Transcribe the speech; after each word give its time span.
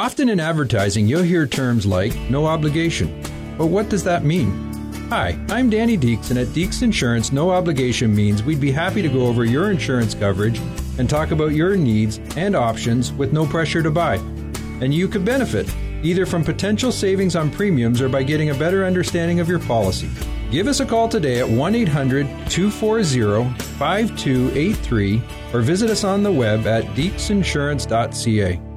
Often 0.00 0.30
in 0.30 0.40
advertising, 0.40 1.06
you'll 1.06 1.24
hear 1.24 1.46
terms 1.46 1.84
like 1.84 2.16
no 2.30 2.46
obligation. 2.46 3.22
But 3.58 3.66
what 3.66 3.90
does 3.90 4.02
that 4.04 4.24
mean? 4.24 4.50
Hi, 5.10 5.38
I'm 5.50 5.68
Danny 5.68 5.98
Deeks, 5.98 6.30
and 6.30 6.38
at 6.38 6.46
Deeks 6.46 6.82
Insurance, 6.82 7.32
no 7.32 7.50
obligation 7.50 8.16
means 8.16 8.42
we'd 8.42 8.62
be 8.62 8.72
happy 8.72 9.02
to 9.02 9.10
go 9.10 9.26
over 9.26 9.44
your 9.44 9.70
insurance 9.70 10.14
coverage 10.14 10.58
and 10.96 11.10
talk 11.10 11.32
about 11.32 11.52
your 11.52 11.76
needs 11.76 12.18
and 12.34 12.56
options 12.56 13.12
with 13.12 13.34
no 13.34 13.44
pressure 13.44 13.82
to 13.82 13.90
buy. 13.90 14.14
And 14.80 14.94
you 14.94 15.06
could 15.06 15.26
benefit, 15.26 15.70
either 16.02 16.24
from 16.24 16.44
potential 16.44 16.92
savings 16.92 17.36
on 17.36 17.50
premiums 17.50 18.00
or 18.00 18.08
by 18.08 18.22
getting 18.22 18.48
a 18.48 18.54
better 18.54 18.86
understanding 18.86 19.38
of 19.38 19.50
your 19.50 19.58
policy. 19.58 20.08
Give 20.50 20.66
us 20.66 20.80
a 20.80 20.86
call 20.86 21.10
today 21.10 21.40
at 21.40 21.48
1 21.50 21.74
800 21.74 22.26
240 22.48 23.52
5283 23.76 25.22
or 25.52 25.60
visit 25.60 25.90
us 25.90 26.04
on 26.04 26.22
the 26.22 26.32
web 26.32 26.66
at 26.66 26.84
deeksinsurance.ca. 26.96 28.69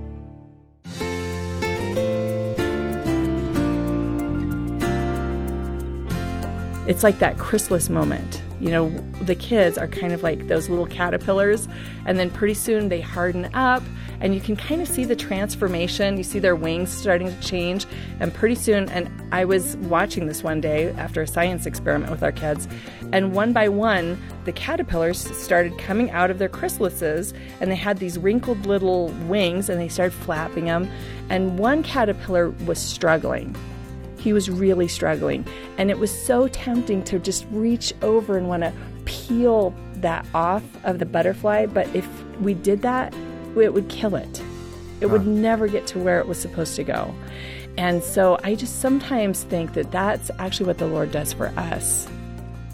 It's 6.94 7.02
like 7.02 7.18
that 7.18 7.40
chrysalis 7.40 7.90
moment. 7.90 8.40
You 8.60 8.70
know, 8.70 8.90
the 9.24 9.34
kids 9.34 9.80
are 9.80 9.88
kind 9.88 10.14
of 10.14 10.22
like 10.22 10.48
those 10.48 10.70
little 10.70 10.86
caterpillars, 10.86 11.68
and 12.06 12.20
then 12.20 12.30
pretty 12.30 12.54
soon 12.54 12.90
they 12.90 13.02
harden 13.02 13.50
up, 13.56 13.82
and 14.22 14.36
you 14.36 14.40
can 14.40 14.56
kind 14.56 14.80
of 14.80 14.88
see 14.88 15.04
the 15.04 15.16
transformation. 15.16 16.18
You 16.18 16.24
see 16.24 16.38
their 16.38 16.56
wings 16.56 16.92
starting 16.92 17.30
to 17.30 17.42
change, 17.42 17.88
and 18.20 18.32
pretty 18.32 18.54
soon, 18.54 18.90
and 18.90 19.10
I 19.32 19.44
was 19.44 19.76
watching 19.78 20.28
this 20.28 20.44
one 20.44 20.62
day 20.62 20.92
after 20.92 21.24
a 21.24 21.28
science 21.28 21.66
experiment 21.66 22.12
with 22.12 22.22
our 22.22 22.32
kids, 22.32 22.68
and 23.12 23.34
one 23.34 23.54
by 23.54 23.70
one, 23.70 24.22
the 24.46 24.52
caterpillars 24.52 25.18
started 25.36 25.76
coming 25.80 26.12
out 26.12 26.30
of 26.30 26.38
their 26.38 26.48
chrysalises, 26.48 27.34
and 27.60 27.72
they 27.72 27.76
had 27.76 27.98
these 27.98 28.20
wrinkled 28.20 28.68
little 28.68 29.08
wings, 29.28 29.68
and 29.68 29.82
they 29.82 29.90
started 29.90 30.14
flapping 30.14 30.66
them, 30.66 30.88
and 31.32 31.58
one 31.58 31.82
caterpillar 31.82 32.52
was 32.68 32.78
struggling 32.78 33.55
he 34.23 34.32
was 34.32 34.50
really 34.50 34.88
struggling. 34.88 35.46
And 35.77 35.91
it 35.91 35.99
was 35.99 36.10
so 36.10 36.48
tempting 36.48 37.04
to 37.04 37.20
just 37.20 37.46
reach 37.52 37.93
over 38.02 38.38
and 38.38 38.48
want 38.48 38.63
to 38.63 38.71
peel 39.04 39.76
that 39.96 40.26
off 40.34 40.63
of 40.85 40.99
the 40.99 41.05
butterfly. 41.05 41.66
But 41.66 41.93
if 41.93 42.07
we 42.40 42.54
did 42.54 42.82
that, 42.84 43.13
it 43.57 43.74
would 43.74 43.90
kill 43.90 44.16
it. 44.16 44.41
It 45.01 45.07
would 45.07 45.27
never 45.27 45.68
get 45.68 45.85
to 45.88 45.99
where 45.99 46.20
it 46.20 46.27
was 46.27 46.40
supposed 46.40 46.77
to 46.77 46.85
go. 46.85 47.13
And 47.77 48.01
so 48.01 48.40
I 48.44 48.55
just 48.55 48.79
sometimes 48.79 49.44
think 49.44 49.74
that 49.74 49.91
that's 49.91 50.32
actually 50.40 50.68
what 50.68 50.77
the 50.77 50.88
Lord 50.88 51.12
does 51.12 51.34
for 51.34 51.48
us. 51.57 52.07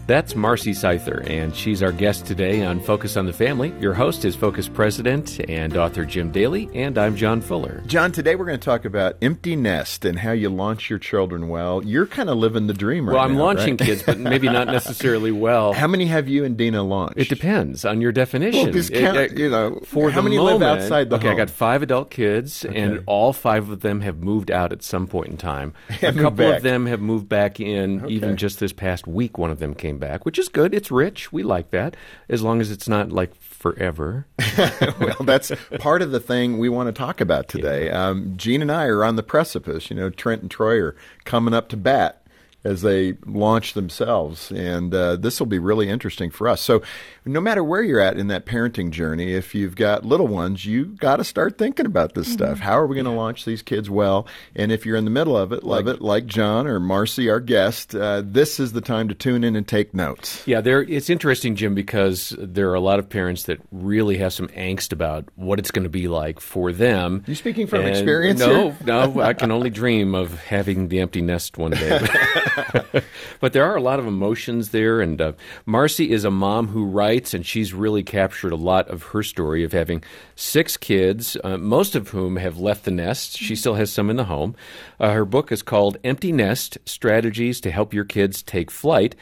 That's 0.06 0.34
Marcy 0.34 0.72
Seither, 0.74 1.20
and 1.28 1.54
she's 1.54 1.84
our 1.84 1.92
guest 1.92 2.26
today 2.26 2.64
on 2.64 2.80
Focus 2.80 3.16
on 3.16 3.26
the 3.26 3.32
Family. 3.32 3.72
Your 3.78 3.94
host 3.94 4.24
is 4.24 4.34
Focus 4.34 4.66
President 4.68 5.38
and 5.48 5.76
author 5.76 6.04
Jim 6.04 6.32
Daly, 6.32 6.68
and 6.74 6.98
I'm 6.98 7.14
John 7.14 7.40
Fuller. 7.40 7.80
John, 7.86 8.10
today 8.10 8.34
we're 8.34 8.46
going 8.46 8.58
to 8.58 8.64
talk 8.64 8.84
about 8.84 9.18
empty 9.22 9.54
nest 9.54 10.04
and 10.04 10.18
how 10.18 10.32
you 10.32 10.48
launch 10.48 10.90
your 10.90 10.98
children 10.98 11.48
well. 11.48 11.84
You're 11.84 12.08
kind 12.08 12.28
of 12.28 12.38
living 12.38 12.66
the 12.66 12.74
dream 12.74 13.08
right 13.08 13.14
well, 13.14 13.22
I'm 13.24 13.34
now, 13.36 13.44
launching 13.44 13.76
right? 13.76 13.86
kids, 13.86 14.02
but 14.02 14.18
maybe 14.18 14.48
not 14.48 14.66
necessarily 14.66 15.30
well. 15.30 15.74
How 15.74 15.86
many 15.86 16.06
have 16.06 16.26
you 16.28 16.44
and 16.44 16.56
Dena 16.56 16.82
launched? 16.82 17.16
It 17.16 17.28
depends 17.28 17.84
on 17.84 18.00
your 18.00 18.10
definition. 18.10 18.72
Well, 18.72 18.76
It- 18.76 18.90
count, 18.92 19.16
it- 19.16 19.38
you 19.38 19.48
know, 19.48 19.78
for 19.84 20.10
how 20.10 20.22
many 20.22 20.38
moment, 20.38 20.58
live 20.60 20.78
outside 20.80 21.10
the 21.10 21.16
okay, 21.16 21.28
home? 21.28 21.36
I 21.36 21.38
got 21.38 21.50
five 21.50 21.82
adult 21.84 22.10
kids, 22.10 22.64
Okay. 22.64 22.76
and 22.80 23.04
all 23.06 23.32
five 23.32 23.70
of 23.70 23.78
them 23.82 24.00
have 24.00 24.18
moved 24.18 24.50
out 24.50 24.72
at 24.72 24.82
some 24.82 25.06
point 25.06 25.28
in 25.28 25.36
time. 25.36 25.72
a 26.02 26.12
couple 26.12 26.30
back. 26.32 26.56
of 26.56 26.62
them 26.64 26.86
have 26.86 27.00
moved 27.00 27.28
back 27.28 27.60
in. 27.60 28.04
Even 28.10 28.36
just 28.36 28.58
this 28.58 28.72
past 28.72 29.06
week, 29.06 29.38
one 29.38 29.52
of 29.52 29.60
them 29.60 29.72
came 29.72 29.99
back, 30.00 30.24
which 30.24 30.38
is 30.38 30.48
good. 30.48 30.74
It's 30.74 30.90
rich. 30.90 31.32
We 31.32 31.42
like 31.42 31.70
that, 31.70 31.96
as 32.28 32.42
long 32.42 32.60
as 32.60 32.70
it's 32.70 32.88
not 32.88 33.12
like 33.12 33.34
forever. 33.40 34.26
well, 34.98 35.16
that's 35.20 35.52
part 35.78 36.02
of 36.02 36.10
the 36.10 36.20
thing 36.20 36.58
we 36.58 36.68
want 36.68 36.88
to 36.88 36.92
talk 36.92 37.20
about 37.20 37.48
today. 37.48 37.90
Um, 37.90 38.34
Jean 38.36 38.62
and 38.62 38.72
I 38.72 38.86
are 38.86 39.04
on 39.04 39.16
the 39.16 39.22
precipice. 39.22 39.90
You 39.90 39.96
know, 39.96 40.10
Trent 40.10 40.42
and 40.42 40.50
Troy 40.50 40.80
are 40.80 40.96
coming 41.24 41.54
up 41.54 41.68
to 41.68 41.76
bat 41.76 42.19
as 42.62 42.82
they 42.82 43.14
launch 43.24 43.72
themselves, 43.72 44.50
and 44.50 44.94
uh, 44.94 45.16
this 45.16 45.40
will 45.40 45.46
be 45.46 45.58
really 45.58 45.88
interesting 45.88 46.30
for 46.30 46.46
us. 46.48 46.60
So, 46.60 46.82
no 47.24 47.40
matter 47.40 47.64
where 47.64 47.82
you're 47.82 48.00
at 48.00 48.18
in 48.18 48.28
that 48.28 48.44
parenting 48.44 48.90
journey, 48.90 49.32
if 49.32 49.54
you've 49.54 49.76
got 49.76 50.04
little 50.04 50.26
ones, 50.26 50.66
you 50.66 50.86
got 50.86 51.16
to 51.16 51.24
start 51.24 51.56
thinking 51.58 51.86
about 51.86 52.14
this 52.14 52.30
stuff. 52.30 52.58
How 52.58 52.78
are 52.78 52.86
we 52.86 52.96
going 52.96 53.06
to 53.06 53.12
launch 53.12 53.44
these 53.44 53.62
kids 53.62 53.88
well? 53.88 54.26
And 54.54 54.72
if 54.72 54.84
you're 54.84 54.96
in 54.96 55.04
the 55.04 55.10
middle 55.10 55.36
of 55.36 55.52
it, 55.52 55.64
love 55.64 55.86
it, 55.86 56.00
like 56.00 56.26
John 56.26 56.66
or 56.66 56.80
Marcy, 56.80 57.30
our 57.30 57.40
guest, 57.40 57.94
uh, 57.94 58.22
this 58.24 58.60
is 58.60 58.72
the 58.72 58.80
time 58.80 59.08
to 59.08 59.14
tune 59.14 59.44
in 59.44 59.56
and 59.56 59.66
take 59.66 59.94
notes. 59.94 60.46
Yeah, 60.46 60.60
there. 60.60 60.82
It's 60.82 61.10
interesting, 61.10 61.56
Jim, 61.56 61.74
because 61.74 62.34
there 62.38 62.70
are 62.70 62.74
a 62.74 62.80
lot 62.80 62.98
of 62.98 63.08
parents 63.08 63.44
that 63.44 63.60
really 63.70 64.18
have 64.18 64.32
some 64.32 64.48
angst 64.48 64.92
about 64.92 65.26
what 65.36 65.58
it's 65.58 65.70
going 65.70 65.84
to 65.84 65.90
be 65.90 66.08
like 66.08 66.40
for 66.40 66.72
them. 66.72 67.22
You 67.26 67.34
speaking 67.34 67.66
from 67.66 67.80
And 67.80 67.88
experience 67.88 68.40
No, 68.40 68.74
no. 68.84 69.20
I 69.20 69.32
can 69.34 69.50
only 69.50 69.70
dream 69.70 70.14
of 70.14 70.38
having 70.44 70.88
the 70.88 71.00
empty 71.00 71.22
nest 71.22 71.56
one 71.56 71.72
day. 71.72 72.06
but 73.40 73.52
there 73.52 73.64
are 73.64 73.76
a 73.76 73.82
lot 73.82 73.98
of 73.98 74.06
emotions 74.06 74.70
there, 74.70 75.00
and 75.00 75.20
uh, 75.20 75.32
Marcy 75.66 76.10
is 76.10 76.24
a 76.24 76.30
mom 76.30 76.68
who 76.68 76.84
writes, 76.84 77.34
and 77.34 77.44
she's 77.44 77.74
really 77.74 78.02
captured 78.02 78.52
a 78.52 78.56
lot 78.56 78.88
of 78.88 79.02
her 79.04 79.22
story 79.22 79.64
of 79.64 79.72
having 79.72 80.02
six 80.34 80.76
kids, 80.76 81.36
uh, 81.44 81.56
most 81.56 81.94
of 81.94 82.08
whom 82.08 82.36
have 82.36 82.58
left 82.58 82.84
the 82.84 82.90
nest. 82.90 83.36
She 83.36 83.54
still 83.56 83.74
has 83.74 83.92
some 83.92 84.10
in 84.10 84.16
the 84.16 84.24
home. 84.24 84.54
Uh, 84.98 85.12
her 85.12 85.24
book 85.24 85.52
is 85.52 85.62
called 85.62 85.98
"Empty 86.04 86.32
Nest: 86.32 86.78
Strategies 86.84 87.60
to 87.60 87.70
Help 87.70 87.94
Your 87.94 88.04
Kids 88.04 88.42
Take 88.42 88.70
Flight." 88.70 89.14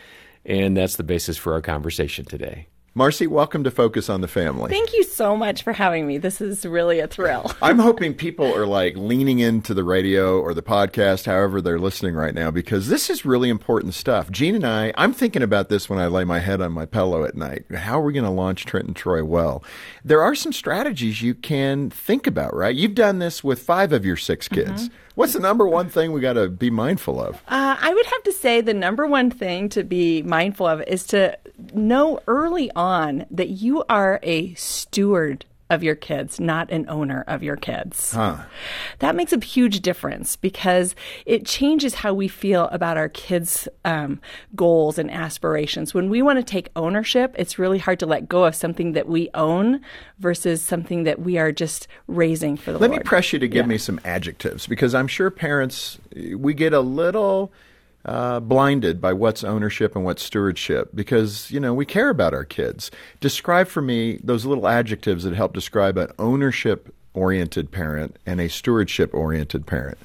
And 0.45 0.77
that's 0.77 0.97
the 0.97 1.03
basis 1.03 1.37
for 1.37 1.53
our 1.53 1.61
conversation 1.61 2.25
today. 2.25 2.68
Marcy, 2.95 3.29
welcome 3.29 3.63
to 3.63 3.71
Focus 3.71 4.09
on 4.09 4.23
the 4.23 4.29
Family. 4.29 4.71
Thank 4.71 4.93
you 4.93 5.05
so 5.05 5.37
much 5.37 5.63
for 5.63 5.73
having 5.73 6.07
me. 6.07 6.19
This 6.19 6.41
is 6.41 6.67
really 6.67 6.99
a 6.99 7.07
thrill. 7.07 7.53
I'm 7.63 7.79
hoping 7.79 8.13
people 8.13 8.53
are 8.53 8.67
like 8.67 8.97
leaning 8.97 9.39
into 9.39 9.73
the 9.73 9.85
radio 9.85 10.41
or 10.41 10.53
the 10.53 10.63
podcast, 10.63 11.27
however 11.27 11.61
they're 11.61 11.79
listening 11.79 12.15
right 12.15 12.35
now, 12.35 12.51
because 12.51 12.89
this 12.89 13.09
is 13.09 13.25
really 13.25 13.51
important 13.51 13.95
stuff. 13.95 14.33
Jean 14.33 14.57
and 14.57 14.67
I, 14.67 14.93
I'm 14.97 15.13
thinking 15.13 15.43
about 15.43 15.69
this 15.69 15.89
when 15.89 16.01
I 16.01 16.09
lay 16.09 16.25
my 16.25 16.41
head 16.41 16.61
on 16.61 16.73
my 16.73 16.87
pillow 16.87 17.25
at 17.25 17.37
night. 17.37 17.67
How 17.73 18.01
are 18.01 18.05
we 18.05 18.15
going 18.15 18.25
to 18.25 18.31
launch 18.31 18.65
Trent 18.65 18.87
and 18.87 18.97
Troy 18.97 19.23
well? 19.23 19.63
There 20.05 20.23
are 20.23 20.35
some 20.35 20.53
strategies 20.53 21.23
you 21.23 21.35
can 21.35 21.91
think 21.91 22.27
about, 22.27 22.53
right? 22.57 22.75
You've 22.75 22.97
done 22.97 23.21
this 23.21 23.45
with 23.45 23.63
five 23.63 23.93
of 23.93 24.05
your 24.05 24.17
six 24.17 24.49
kids. 24.49 24.89
Mm-hmm. 24.89 24.95
What's 25.19 25.33
the 25.33 25.41
number 25.41 25.67
one 25.67 25.89
thing 25.89 26.13
we 26.13 26.21
got 26.21 26.35
to 26.35 26.49
be 26.49 26.71
mindful 26.71 27.21
of? 27.21 27.35
Uh, 27.49 27.77
I 27.81 27.93
would 27.93 28.07
have 28.07 28.23
to 28.23 28.33
say 28.33 28.61
the 28.61 28.73
number 28.73 29.05
one 29.05 29.33
thing 29.33 29.69
to 29.71 29.83
be 29.83 30.23
mindful 30.23 30.69
of 30.69 30.81
is 30.83 31.09
to 31.09 31.37
know 31.75 32.21
early 32.29 32.71
on 32.77 33.27
that 33.33 33.49
you 33.49 33.83
are 33.89 34.21
a 34.23 34.55
steward 34.55 35.45
of 35.71 35.83
your 35.83 35.95
kids, 35.95 36.41
not 36.41 36.71
an 36.71 36.87
owner 36.89 37.25
of 37.27 37.43
your 37.43 37.57
kids. 37.57 38.13
That 39.01 39.15
makes 39.15 39.33
a 39.33 39.41
huge 39.41 39.81
difference 39.81 40.37
because 40.37 40.95
it 41.27 41.45
changes 41.45 41.95
how 41.95 42.15
we 42.15 42.29
feel 42.29 42.65
about 42.67 42.97
our 42.97 43.09
kids' 43.09 43.69
um, 43.85 44.21
goals 44.55 44.99
and 44.99 45.11
aspirations. 45.11 45.93
When 45.93 46.09
we 46.09 46.23
want 46.23 46.39
to 46.39 46.43
take 46.43 46.71
ownership, 46.75 47.35
it's 47.39 47.59
really 47.59 47.79
hard 47.79 48.01
to 48.01 48.07
let 48.07 48.29
go 48.29 48.45
of 48.45 48.55
something 48.55 48.93
that 48.93 49.09
we 49.09 49.29
own 49.35 49.81
versus 50.19 50.63
something 50.63 51.05
that 51.05 51.21
we 51.21 51.39
are 51.39 51.53
just 51.53 51.87
raising 52.07 52.57
for 52.57 52.73
the 52.73 52.79
Let 52.79 52.91
Lord. 52.91 53.03
me 53.03 53.05
press 53.05 53.33
you 53.33 53.39
to 53.39 53.49
give 53.49 53.67
me 53.67 53.79
some 53.79 54.01
adjectives 54.05 54.67
because 54.67 54.95
I'm 54.95 55.09
sure 55.09 55.31
parents, 55.31 55.99
we 56.35 56.55
get 56.55 56.73
a 56.73 56.81
little 56.81 57.53
uh, 58.05 58.41
blinded 58.41 59.01
by 59.01 59.13
what's 59.13 59.45
ownership 59.45 59.95
and 59.97 60.05
what's 60.05 60.23
stewardship 60.23 60.91
because, 60.95 61.51
you 61.51 61.61
know, 61.61 61.75
we 61.75 61.85
care 61.85 62.11
about 62.11 62.35
our 62.35 62.45
kids. 62.45 62.91
Describe 63.21 63.69
for 63.69 63.83
me 63.83 64.19
those 64.23 64.45
little 64.45 64.69
adjectives 64.69 65.25
that 65.25 65.35
help 65.35 65.53
describe 65.53 65.97
an 65.99 66.11
ownership 66.19 66.95
oriented 67.15 67.71
parent 67.71 68.17
and 68.25 68.41
a 68.41 68.49
stewardship 68.49 69.13
oriented 69.13 69.67
parent. 69.67 69.99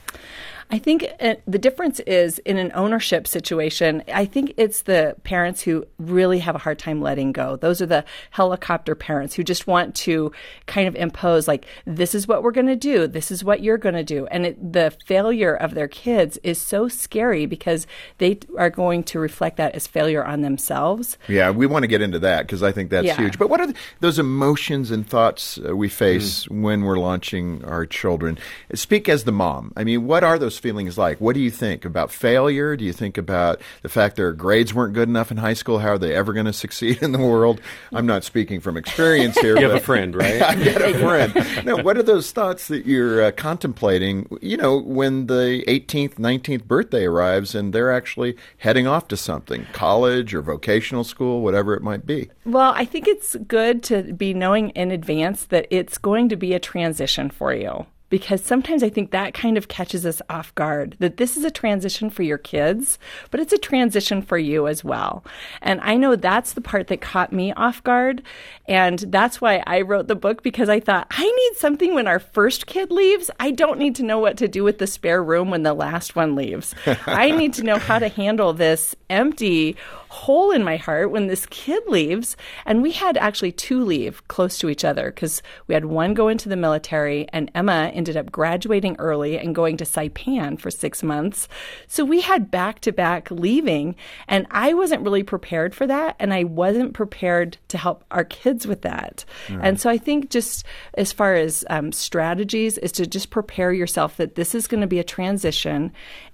I 0.73 0.79
think 0.79 1.05
uh, 1.19 1.35
the 1.45 1.59
difference 1.59 1.99
is 1.99 2.39
in 2.39 2.57
an 2.57 2.71
ownership 2.73 3.27
situation, 3.27 4.01
I 4.11 4.25
think 4.25 4.55
it's 4.57 4.81
the 4.81 5.15
parents 5.23 5.61
who 5.61 5.85
really 5.99 6.39
have 6.39 6.55
a 6.55 6.57
hard 6.57 6.79
time 6.79 6.99
letting 6.99 7.31
go. 7.31 7.57
Those 7.57 7.79
are 7.79 7.85
the 7.85 8.03
helicopter 8.31 8.95
parents 8.95 9.35
who 9.35 9.43
just 9.43 9.67
want 9.67 9.93
to 9.97 10.31
kind 10.65 10.87
of 10.87 10.95
impose, 10.95 11.47
like, 11.47 11.67
this 11.85 12.15
is 12.15 12.27
what 12.27 12.41
we're 12.41 12.51
going 12.51 12.65
to 12.65 12.75
do, 12.75 13.05
this 13.05 13.29
is 13.29 13.43
what 13.43 13.61
you're 13.61 13.77
going 13.77 13.93
to 13.93 14.03
do. 14.03 14.25
And 14.25 14.47
it, 14.47 14.73
the 14.73 14.97
failure 15.05 15.53
of 15.53 15.75
their 15.75 15.87
kids 15.87 16.39
is 16.41 16.59
so 16.59 16.87
scary 16.87 17.45
because 17.45 17.85
they 18.17 18.39
are 18.57 18.71
going 18.71 19.03
to 19.03 19.19
reflect 19.19 19.57
that 19.57 19.75
as 19.75 19.85
failure 19.85 20.25
on 20.25 20.41
themselves. 20.41 21.19
Yeah, 21.27 21.51
we 21.51 21.67
want 21.67 21.83
to 21.83 21.87
get 21.87 22.01
into 22.01 22.17
that 22.17 22.47
because 22.47 22.63
I 22.63 22.71
think 22.71 22.89
that's 22.89 23.05
Yeah. 23.05 23.17
huge. 23.17 23.37
But 23.37 23.51
what 23.51 23.61
are 23.61 23.67
th- 23.67 23.77
those 23.99 24.17
emotions 24.17 24.89
and 24.89 25.07
thoughts 25.07 25.59
uh, 25.59 25.75
we 25.75 25.87
face 25.87 26.49
when 26.49 26.81
we're 26.81 26.97
launching 26.97 27.63
our 27.63 27.85
children? 27.85 28.39
Speak 28.73 29.07
as 29.07 29.25
the 29.25 29.31
mom. 29.31 29.71
I 29.77 29.83
mean, 29.83 30.07
what 30.07 30.23
are 30.23 30.39
those 30.39 30.62
feelings 30.63 30.97
like? 30.97 31.19
What 31.19 31.33
do 31.35 31.41
you 31.41 31.51
think 31.51 31.83
about 31.83 32.09
failure? 32.09 32.77
Do 32.77 32.85
you 32.85 32.93
think 32.93 33.17
about 33.17 33.61
the 33.81 33.89
fact 33.89 34.15
their 34.15 34.31
grades 34.31 34.73
weren't 34.73 34.93
good 34.93 35.09
enough 35.09 35.29
in 35.29 35.35
high 35.35 35.53
school? 35.53 35.79
How 35.79 35.89
are 35.89 35.97
they 35.97 36.15
ever 36.15 36.31
going 36.31 36.45
to 36.45 36.53
succeed 36.53 37.03
in 37.03 37.11
the 37.11 37.19
world? 37.19 37.59
I'm 37.91 38.05
not 38.05 38.23
speaking 38.23 38.61
from 38.61 38.77
experience 38.77 39.37
here. 39.37 39.53
You 39.63 39.69
have 39.69 39.77
a 39.77 39.85
friend, 39.85 40.15
right? 40.15 40.41
I 40.41 40.55
got 40.55 40.81
a 40.81 40.97
friend. 40.97 41.65
now, 41.65 41.83
what 41.83 41.97
are 41.97 42.03
those 42.03 42.31
thoughts 42.31 42.69
that 42.69 42.85
you're 42.85 43.23
uh, 43.23 43.31
contemplating? 43.31 44.27
You 44.41 44.57
know, 44.57 44.77
when 44.77 45.27
the 45.27 45.63
18th, 45.67 46.15
19th 46.15 46.63
birthday 46.63 47.05
arrives 47.05 47.53
and 47.53 47.71
they're 47.71 47.91
actually 47.91 48.35
heading 48.57 48.87
off 48.87 49.07
to 49.09 49.17
something, 49.17 49.67
college 49.73 50.33
or 50.33 50.41
vocational 50.41 51.03
school, 51.03 51.41
whatever 51.41 51.75
it 51.75 51.83
might 51.83 52.05
be. 52.05 52.29
Well, 52.45 52.73
I 52.75 52.85
think 52.85 53.07
it's 53.07 53.35
good 53.47 53.83
to 53.83 54.13
be 54.13 54.33
knowing 54.33 54.69
in 54.71 54.91
advance 54.91 55.45
that 55.45 55.67
it's 55.69 55.97
going 55.97 56.29
to 56.29 56.35
be 56.35 56.53
a 56.53 56.59
transition 56.59 57.29
for 57.29 57.53
you 57.53 57.85
because 58.13 58.43
sometimes 58.43 58.83
I 58.83 58.89
think 58.89 59.09
that 59.09 59.33
kind 59.33 59.57
of 59.57 59.69
catches 59.69 60.05
us 60.05 60.21
off 60.29 60.53
guard 60.53 60.95
that 60.99 61.17
this 61.17 61.35
is 61.35 61.43
a 61.43 61.49
transition 61.49 62.11
for 62.11 62.21
your 62.21 62.37
kids, 62.37 62.99
but 63.31 63.39
it's 63.39 63.53
a 63.53 63.57
transition 63.57 64.21
for 64.21 64.37
you 64.37 64.67
as 64.67 64.83
well. 64.83 65.25
And 65.63 65.81
I 65.81 65.95
know 65.95 66.15
that's 66.15 66.53
the 66.53 66.61
part 66.61 66.89
that 66.89 67.01
caught 67.01 67.33
me 67.33 67.53
off 67.53 67.83
guard. 67.83 68.21
And 68.67 68.99
that's 68.99 69.41
why 69.41 69.63
I 69.65 69.81
wrote 69.81 70.07
the 70.07 70.15
book 70.15 70.43
because 70.43 70.69
I 70.69 70.79
thought 70.79 71.07
I 71.09 71.25
need 71.25 71.57
something 71.57 71.95
when 71.95 72.07
our 72.07 72.19
first 72.19 72.67
kid 72.67 72.91
leaves. 72.91 73.31
I 73.39 73.49
don't 73.49 73.79
need 73.79 73.95
to 73.95 74.03
know 74.03 74.19
what 74.19 74.37
to 74.37 74.47
do 74.47 74.63
with 74.63 74.77
the 74.77 74.85
spare 74.85 75.23
room 75.23 75.49
when 75.49 75.63
the 75.63 75.73
last 75.73 76.15
one 76.15 76.35
leaves. 76.35 76.75
I 77.07 77.31
need 77.31 77.53
to 77.55 77.63
know 77.63 77.79
how 77.79 77.97
to 77.97 78.09
handle 78.09 78.53
this 78.53 78.95
empty 79.09 79.75
hole 80.13 80.51
in 80.51 80.63
my 80.63 80.77
heart 80.77 81.09
when 81.09 81.25
this 81.25 81.47
kid 81.47 81.81
leaves. 81.87 82.37
And 82.65 82.83
we 82.83 82.91
had 82.91 83.17
actually 83.17 83.51
two 83.51 83.83
leave 83.83 84.25
close 84.27 84.59
to 84.59 84.69
each 84.69 84.85
other 84.85 85.09
because 85.09 85.41
we 85.65 85.73
had 85.73 85.85
one 85.85 86.13
go 86.13 86.27
into 86.27 86.47
the 86.47 86.55
military, 86.55 87.27
and 87.33 87.49
Emma 87.55 87.91
ended 88.03 88.17
up 88.17 88.33
graduating 88.33 88.97
early 88.99 89.39
and 89.39 89.55
going 89.55 89.77
to 89.77 89.85
Saipan 89.85 90.59
for 90.59 90.69
six 90.69 91.01
months. 91.01 91.47
So 91.87 92.03
we 92.03 92.19
had 92.19 92.51
back 92.51 92.81
to 92.81 92.91
back 92.91 93.31
leaving, 93.31 93.95
and 94.27 94.45
I 94.51 94.73
wasn't 94.73 95.03
really 95.03 95.23
prepared 95.23 95.73
for 95.73 95.87
that. 95.87 96.17
And 96.19 96.33
I 96.33 96.43
wasn't 96.43 96.93
prepared 96.93 97.57
to 97.69 97.77
help 97.77 98.03
our 98.11 98.25
kids 98.25 98.67
with 98.67 98.81
that. 98.81 99.23
And 99.61 99.79
so 99.79 99.89
I 99.89 99.97
think 99.97 100.29
just 100.29 100.65
as 100.95 101.13
far 101.13 101.35
as 101.35 101.63
um, 101.69 101.93
strategies 101.93 102.77
is 102.77 102.91
to 102.93 103.07
just 103.07 103.29
prepare 103.29 103.71
yourself 103.71 104.17
that 104.17 104.35
this 104.35 104.53
is 104.53 104.67
going 104.67 104.81
to 104.81 104.87
be 104.87 104.99
a 104.99 105.03
transition 105.05 105.93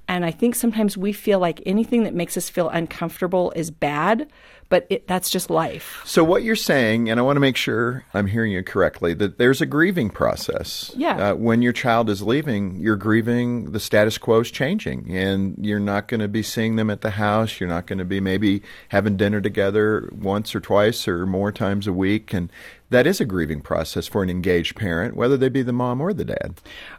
and 0.09 0.25
I 0.25 0.31
think 0.31 0.55
sometimes 0.55 0.97
we 0.97 1.13
feel 1.13 1.37
like 1.37 1.61
anything 1.67 2.03
that 2.03 2.15
makes 2.15 2.35
us 2.35 2.49
feel 2.49 2.67
uncomfortable 2.69 3.53
is 3.55 3.69
bad, 3.69 4.27
but 4.69 4.85
it, 4.89 5.07
that's 5.07 5.29
just 5.29 5.49
life. 5.49 6.01
So, 6.05 6.23
what 6.23 6.43
you're 6.43 6.55
saying, 6.55 7.09
and 7.09 7.19
I 7.19 7.23
want 7.23 7.35
to 7.35 7.41
make 7.41 7.57
sure 7.57 8.05
I'm 8.13 8.27
hearing 8.27 8.51
you 8.51 8.63
correctly, 8.63 9.13
that 9.15 9.37
there's 9.37 9.61
a 9.61 9.65
grieving 9.65 10.09
process. 10.09 10.91
Yeah. 10.95 11.31
Uh, 11.31 11.35
when 11.35 11.61
your 11.61 11.73
child 11.73 12.09
is 12.09 12.21
leaving, 12.21 12.77
you're 12.77 12.95
grieving 12.95 13.71
the 13.71 13.79
status 13.79 14.17
quo 14.17 14.41
is 14.41 14.51
changing, 14.51 15.09
and 15.09 15.55
you're 15.59 15.79
not 15.79 16.07
going 16.07 16.21
to 16.21 16.27
be 16.27 16.43
seeing 16.43 16.75
them 16.75 16.89
at 16.89 17.01
the 17.01 17.11
house. 17.11 17.59
You're 17.59 17.69
not 17.69 17.87
going 17.87 17.99
to 17.99 18.05
be 18.05 18.19
maybe 18.19 18.61
having 18.89 19.17
dinner 19.17 19.41
together 19.41 20.09
once 20.13 20.53
or 20.53 20.59
twice 20.59 21.07
or 21.07 21.25
more 21.25 21.51
times 21.51 21.87
a 21.87 21.93
week. 21.93 22.33
And 22.33 22.51
that 22.89 23.05
is 23.05 23.21
a 23.21 23.25
grieving 23.25 23.61
process 23.61 24.07
for 24.07 24.23
an 24.23 24.29
engaged 24.29 24.75
parent, 24.75 25.15
whether 25.15 25.37
they 25.37 25.49
be 25.49 25.61
the 25.61 25.73
mom 25.73 26.01
or 26.01 26.13
the 26.13 26.25
dad. 26.25 26.55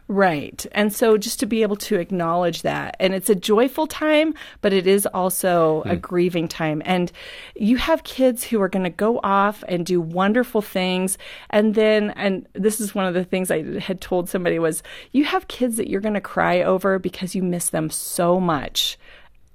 Right. 0.07 0.65
And 0.71 0.93
so 0.93 1.17
just 1.17 1.39
to 1.41 1.45
be 1.45 1.61
able 1.61 1.75
to 1.77 1.97
acknowledge 1.97 2.61
that. 2.61 2.95
And 2.99 3.13
it's 3.13 3.29
a 3.29 3.35
joyful 3.35 3.87
time, 3.87 4.33
but 4.61 4.73
it 4.73 4.87
is 4.87 5.05
also 5.07 5.81
a 5.85 5.95
hmm. 5.95 5.99
grieving 5.99 6.47
time. 6.47 6.81
And 6.85 7.11
you 7.55 7.77
have 7.77 8.03
kids 8.03 8.43
who 8.43 8.61
are 8.61 8.69
going 8.69 8.83
to 8.83 8.89
go 8.89 9.19
off 9.23 9.63
and 9.67 9.85
do 9.85 9.99
wonderful 9.99 10.61
things. 10.61 11.17
And 11.49 11.75
then, 11.75 12.11
and 12.11 12.47
this 12.53 12.79
is 12.79 12.95
one 12.95 13.05
of 13.05 13.13
the 13.13 13.25
things 13.25 13.51
I 13.51 13.79
had 13.79 14.01
told 14.01 14.29
somebody 14.29 14.59
was 14.59 14.83
you 15.11 15.25
have 15.25 15.47
kids 15.47 15.77
that 15.77 15.89
you're 15.89 16.01
going 16.01 16.13
to 16.13 16.21
cry 16.21 16.61
over 16.61 16.99
because 16.99 17.35
you 17.35 17.43
miss 17.43 17.69
them 17.69 17.89
so 17.89 18.39
much. 18.39 18.97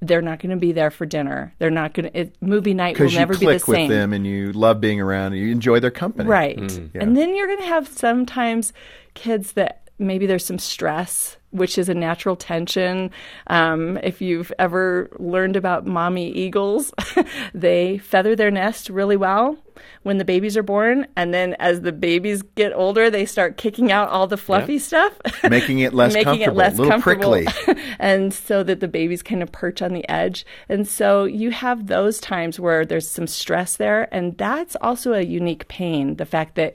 They're 0.01 0.23
not 0.23 0.41
going 0.41 0.51
to 0.51 0.57
be 0.57 0.73
there 0.73 0.91
for 0.91 1.07
dinner. 1.07 1.55
They're 1.59 1.71
not 1.71 1.95
going 1.95 2.13
to. 2.13 2.31
Movie 2.41 2.75
night 2.75 2.99
will 2.99 3.07
Because 3.07 3.15
you 3.15 3.19
never 3.19 3.37
be 3.37 3.47
the 3.47 3.59
click 3.59 3.81
with 3.81 3.89
them 3.89 4.13
and 4.13 4.27
you 4.27 4.53
love 4.53 4.81
being 4.81 5.01
around 5.01 5.33
and 5.33 5.43
you 5.43 5.51
enjoy 5.51 5.81
their 5.81 5.91
company. 5.91 6.29
Right. 6.29 6.59
Mm. 6.59 6.91
Yeah. 6.95 7.03
And 7.03 7.17
then 7.17 7.35
you're 7.35 7.47
going 7.47 7.61
to 7.61 7.67
have 7.67 7.89
sometimes 7.89 8.73
kids 9.15 9.53
that 9.53 9.89
maybe 9.99 10.27
there's 10.27 10.45
some 10.45 10.59
stress, 10.59 11.39
which 11.57 11.79
is 11.79 11.89
a 11.89 11.95
natural 11.95 12.37
tension. 12.37 13.11
Um, 13.49 13.99
if 14.03 14.21
you've 14.21 14.53
ever 14.59 15.11
learned 15.19 15.57
about 15.57 15.87
mommy 15.87 16.31
eagles, 16.31 16.93
they 17.55 17.99
feather 17.99 18.37
their 18.37 18.51
nest 18.51 18.91
really 18.91 19.17
well 19.17 19.59
when 20.03 20.19
the 20.19 20.25
babies 20.25 20.57
are 20.57 20.63
born. 20.63 21.07
And 21.17 21.33
then 21.35 21.55
as 21.59 21.81
the 21.81 21.93
babies 21.93 22.43
get 22.43 22.73
older, 22.75 23.11
they 23.11 23.27
start 23.27 23.57
kicking 23.57 23.93
out 23.93 24.09
all 24.09 24.27
the 24.27 24.37
fluffy 24.37 24.79
stuff. 24.79 25.19
Making 25.49 25.81
it 25.81 25.95
less 25.95 26.15
making 26.15 26.41
it 26.41 26.47
comfortable, 26.47 26.57
less 26.57 26.75
a 26.75 26.77
little 26.77 26.91
comfortable, 26.91 27.43
prickly. 27.45 27.83
and 27.99 28.33
so 28.33 28.63
that 28.63 28.81
the 28.81 28.89
babies 28.89 29.23
kind 29.23 29.43
of 29.43 29.53
perch 29.53 29.83
on 29.83 29.93
the 29.93 30.09
edge. 30.09 30.47
And 30.69 30.87
so 30.87 31.25
you 31.25 31.51
have 31.51 31.87
those 31.87 32.21
times 32.21 32.61
where 32.61 32.85
there's 32.85 33.09
some 33.09 33.27
stress 33.27 33.77
there, 33.77 34.13
and 34.15 34.37
that's 34.39 34.77
also 34.81 35.13
a 35.13 35.23
unique 35.23 35.69
pain. 35.69 36.17
The 36.17 36.27
fact 36.27 36.55
that 36.57 36.75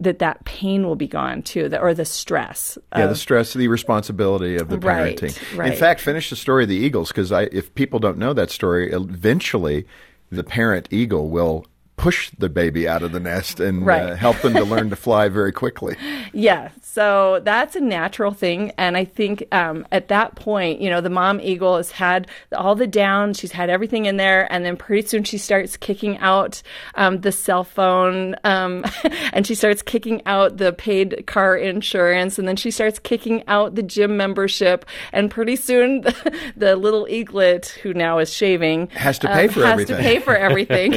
that 0.00 0.18
that 0.18 0.44
pain 0.44 0.86
will 0.86 0.96
be 0.96 1.06
gone 1.06 1.42
too, 1.42 1.68
the, 1.68 1.78
or 1.78 1.94
the 1.94 2.04
stress. 2.04 2.78
Yeah, 2.96 3.04
of- 3.04 3.10
the 3.10 3.16
stress, 3.16 3.52
the 3.52 3.68
responsibility 3.68 4.56
of 4.56 4.68
the 4.68 4.78
parenting. 4.78 5.22
Right, 5.22 5.68
parenting. 5.68 5.72
In 5.72 5.78
fact, 5.78 6.00
finish 6.00 6.30
the 6.30 6.36
story 6.36 6.64
of 6.64 6.68
the 6.68 6.76
eagles 6.76 7.08
because 7.08 7.30
if 7.30 7.74
people 7.74 7.98
don't 7.98 8.18
know 8.18 8.32
that 8.32 8.50
story, 8.50 8.90
eventually 8.92 9.86
the 10.30 10.44
parent 10.44 10.88
eagle 10.90 11.28
will 11.28 11.66
push 12.00 12.30
the 12.38 12.48
baby 12.48 12.88
out 12.88 13.02
of 13.02 13.12
the 13.12 13.20
nest 13.20 13.60
and 13.60 13.86
uh, 13.86 14.14
help 14.14 14.38
them 14.38 14.54
to 14.54 14.64
learn 14.64 14.88
to 14.88 14.96
fly 15.06 15.28
very 15.28 15.52
quickly. 15.52 15.94
Yeah, 16.32 16.70
so 16.80 17.40
that's 17.44 17.76
a 17.76 17.80
natural 17.80 18.32
thing. 18.32 18.72
And 18.78 18.96
I 18.96 19.04
think 19.04 19.46
um, 19.52 19.86
at 19.92 20.08
that 20.08 20.34
point, 20.34 20.80
you 20.80 20.88
know, 20.88 21.02
the 21.02 21.10
mom 21.10 21.42
eagle 21.42 21.76
has 21.76 21.90
had 21.90 22.26
all 22.56 22.74
the 22.74 22.86
down, 22.86 23.34
she's 23.34 23.52
had 23.52 23.68
everything 23.68 24.06
in 24.06 24.16
there. 24.16 24.50
And 24.50 24.64
then 24.64 24.78
pretty 24.78 25.06
soon 25.06 25.24
she 25.24 25.36
starts 25.36 25.76
kicking 25.76 26.16
out 26.18 26.62
um, 26.94 27.20
the 27.20 27.32
cell 27.32 27.64
phone 27.64 28.34
um, 28.44 28.82
and 29.34 29.46
she 29.46 29.54
starts 29.54 29.82
kicking 29.82 30.22
out 30.24 30.56
the 30.56 30.72
paid 30.72 31.26
car 31.26 31.54
insurance. 31.54 32.38
And 32.38 32.48
then 32.48 32.56
she 32.56 32.70
starts 32.70 32.98
kicking 32.98 33.46
out 33.46 33.74
the 33.74 33.82
gym 33.82 34.16
membership. 34.16 34.86
And 35.12 35.30
pretty 35.30 35.56
soon 35.56 36.00
the, 36.00 36.38
the 36.56 36.76
little 36.76 37.06
eaglet, 37.10 37.66
who 37.82 37.92
now 37.92 38.20
is 38.20 38.32
shaving, 38.32 38.88
Has 38.88 39.18
to 39.18 39.26
pay 39.26 39.48
um, 39.48 39.52
for 39.52 39.60
has 39.60 39.72
everything. 39.72 39.96
to 39.96 40.02
pay 40.02 40.18
for 40.18 40.34
everything. 40.34 40.94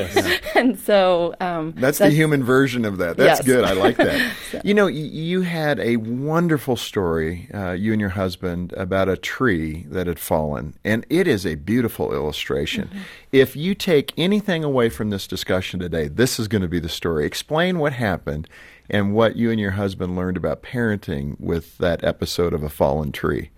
and 0.56 0.80
so 0.80 0.93
um, 1.40 1.74
That's, 1.78 1.98
the 1.98 2.10
human 2.10 2.44
version 2.44 2.86
of 2.86 2.98
that. 2.98 3.18
That's 3.18 3.40
Yes. 3.40 3.46
good. 3.46 3.64
I 3.64 3.74
like 3.74 3.98
that. 3.98 4.34
You 4.64 4.74
know, 4.74 4.88
you 4.88 5.42
had 5.42 5.80
a 5.80 5.98
wonderful 5.98 6.76
story, 6.78 7.50
uh, 7.54 7.72
you 7.72 7.92
and 7.92 8.00
your 8.00 8.12
husband, 8.12 8.72
about 8.74 9.10
a 9.10 9.18
tree 9.18 9.86
that 9.90 10.06
had 10.06 10.20
fallen, 10.20 10.76
and 10.86 11.06
it 11.10 11.28
is 11.28 11.46
a 11.46 11.56
beautiful 11.56 12.14
illustration. 12.14 12.88
Mm-hmm. 12.88 13.00
If 13.32 13.56
you 13.56 13.74
take 13.74 14.14
anything 14.16 14.64
away 14.64 14.90
from 14.90 15.10
this 15.10 15.26
discussion 15.28 15.80
today, 15.80 16.08
this 16.08 16.40
is 16.40 16.48
going 16.48 16.62
to 16.62 16.68
be 16.68 16.80
the 16.80 16.88
story. 16.88 17.26
Explain 17.26 17.80
what 17.80 17.94
happened 17.94 18.48
and 18.90 19.14
what 19.16 19.36
you 19.36 19.50
and 19.50 19.60
your 19.60 19.72
husband 19.72 20.16
learned 20.16 20.38
about 20.38 20.62
parenting 20.62 21.40
with 21.40 21.78
that 21.80 22.04
episode 22.04 22.54
of 22.54 22.62
a 22.64 22.70
fallen 22.70 23.12
tree. 23.12 23.50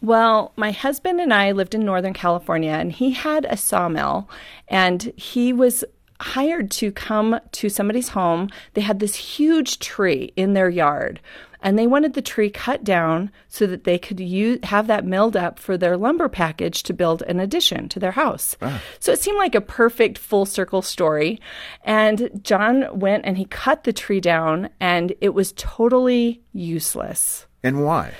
Well, 0.00 0.52
my 0.56 0.70
husband 0.70 1.20
and 1.20 1.34
I 1.34 1.50
lived 1.52 1.74
in 1.74 1.84
Northern 1.84 2.12
California, 2.14 2.70
and 2.70 2.92
he 2.92 3.10
had 3.10 3.44
a 3.46 3.56
sawmill, 3.56 4.28
and 4.68 5.12
he 5.16 5.52
was 5.52 5.84
hired 6.20 6.70
to 6.72 6.90
come 6.90 7.38
to 7.52 7.68
somebody's 7.68 8.08
home. 8.08 8.48
They 8.74 8.80
had 8.80 9.00
this 9.00 9.14
huge 9.14 9.78
tree 9.78 10.32
in 10.36 10.54
their 10.54 10.68
yard, 10.68 11.20
and 11.60 11.78
they 11.78 11.86
wanted 11.86 12.14
the 12.14 12.22
tree 12.22 12.50
cut 12.50 12.84
down 12.84 13.30
so 13.48 13.66
that 13.66 13.84
they 13.84 13.98
could 13.98 14.20
use, 14.20 14.60
have 14.64 14.86
that 14.86 15.04
milled 15.04 15.36
up 15.36 15.58
for 15.58 15.76
their 15.76 15.96
lumber 15.96 16.28
package 16.28 16.82
to 16.84 16.92
build 16.92 17.22
an 17.22 17.40
addition 17.40 17.88
to 17.90 18.00
their 18.00 18.12
house. 18.12 18.56
Ah. 18.62 18.80
So 19.00 19.12
it 19.12 19.18
seemed 19.18 19.38
like 19.38 19.54
a 19.54 19.60
perfect 19.60 20.18
full 20.18 20.46
circle 20.46 20.82
story. 20.82 21.40
And 21.84 22.30
John 22.42 22.86
went 22.98 23.24
and 23.24 23.36
he 23.36 23.44
cut 23.44 23.84
the 23.84 23.92
tree 23.92 24.20
down, 24.20 24.70
and 24.80 25.14
it 25.20 25.30
was 25.30 25.52
totally 25.56 26.42
useless. 26.52 27.46
And 27.62 27.84
why? 27.84 28.12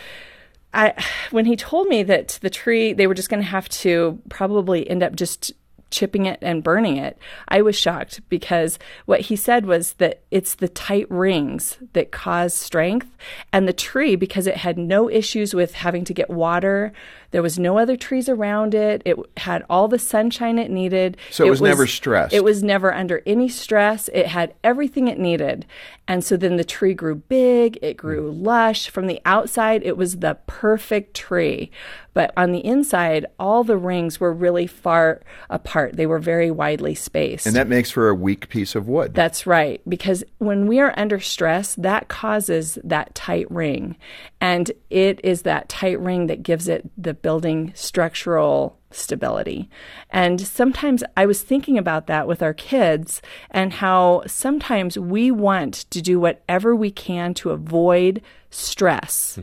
I 0.74 1.02
when 1.30 1.46
he 1.46 1.56
told 1.56 1.88
me 1.88 2.02
that 2.02 2.38
the 2.42 2.50
tree 2.50 2.92
they 2.92 3.06
were 3.06 3.14
just 3.14 3.30
going 3.30 3.42
to 3.42 3.48
have 3.48 3.68
to 3.70 4.20
probably 4.28 4.88
end 4.88 5.02
up 5.02 5.16
just 5.16 5.52
chipping 5.90 6.26
it 6.26 6.38
and 6.42 6.62
burning 6.62 6.96
it, 6.96 7.18
I 7.48 7.62
was 7.62 7.76
shocked 7.76 8.20
because 8.28 8.78
what 9.06 9.22
he 9.22 9.36
said 9.36 9.66
was 9.66 9.94
that 9.94 10.22
it's 10.30 10.54
the 10.54 10.68
tight 10.68 11.10
rings 11.10 11.78
that 11.92 12.12
cause 12.12 12.54
strength 12.54 13.08
and 13.52 13.66
the 13.66 13.72
tree 13.72 14.16
because 14.16 14.46
it 14.46 14.58
had 14.58 14.78
no 14.78 15.10
issues 15.10 15.54
with 15.54 15.74
having 15.74 16.04
to 16.04 16.14
get 16.14 16.30
water, 16.30 16.92
there 17.30 17.42
was 17.42 17.58
no 17.58 17.78
other 17.78 17.96
trees 17.96 18.28
around 18.28 18.74
it. 18.74 19.02
It 19.04 19.18
had 19.36 19.62
all 19.68 19.86
the 19.86 19.98
sunshine 19.98 20.58
it 20.58 20.70
needed. 20.70 21.18
So 21.30 21.44
it 21.44 21.50
was 21.50 21.60
never 21.60 21.86
stressed. 21.86 22.32
It 22.32 22.42
was 22.42 22.62
never 22.62 22.92
under 22.94 23.22
any 23.26 23.50
stress. 23.50 24.08
It 24.14 24.28
had 24.28 24.54
everything 24.64 25.08
it 25.08 25.18
needed. 25.18 25.66
And 26.06 26.24
so 26.24 26.38
then 26.38 26.56
the 26.56 26.64
tree 26.64 26.94
grew 26.94 27.16
big, 27.16 27.78
it 27.82 27.98
grew 27.98 28.30
lush. 28.30 28.88
From 28.88 29.06
the 29.06 29.20
outside, 29.26 29.82
it 29.82 29.96
was 29.96 30.18
the 30.18 30.38
perfect 30.46 31.14
tree. 31.14 31.70
But 32.18 32.32
on 32.36 32.50
the 32.50 32.66
inside, 32.66 33.26
all 33.38 33.62
the 33.62 33.76
rings 33.76 34.18
were 34.18 34.32
really 34.32 34.66
far 34.66 35.20
apart. 35.50 35.94
They 35.94 36.04
were 36.04 36.18
very 36.18 36.50
widely 36.50 36.96
spaced. 36.96 37.46
And 37.46 37.54
that 37.54 37.68
makes 37.68 37.92
for 37.92 38.08
a 38.08 38.14
weak 38.16 38.48
piece 38.48 38.74
of 38.74 38.88
wood. 38.88 39.14
That's 39.14 39.46
right. 39.46 39.80
Because 39.88 40.24
when 40.38 40.66
we 40.66 40.80
are 40.80 40.92
under 40.96 41.20
stress, 41.20 41.76
that 41.76 42.08
causes 42.08 42.76
that 42.82 43.14
tight 43.14 43.48
ring. 43.52 43.94
And 44.40 44.72
it 44.90 45.20
is 45.22 45.42
that 45.42 45.68
tight 45.68 46.00
ring 46.00 46.26
that 46.26 46.42
gives 46.42 46.66
it 46.66 46.90
the 47.00 47.14
building 47.14 47.70
structural 47.76 48.76
stability. 48.90 49.70
And 50.10 50.40
sometimes 50.40 51.04
I 51.16 51.24
was 51.24 51.40
thinking 51.40 51.78
about 51.78 52.08
that 52.08 52.26
with 52.26 52.42
our 52.42 52.52
kids 52.52 53.22
and 53.48 53.74
how 53.74 54.24
sometimes 54.26 54.98
we 54.98 55.30
want 55.30 55.88
to 55.90 56.02
do 56.02 56.18
whatever 56.18 56.74
we 56.74 56.90
can 56.90 57.32
to 57.34 57.50
avoid 57.50 58.22
stress. 58.50 59.36
Hmm. 59.36 59.42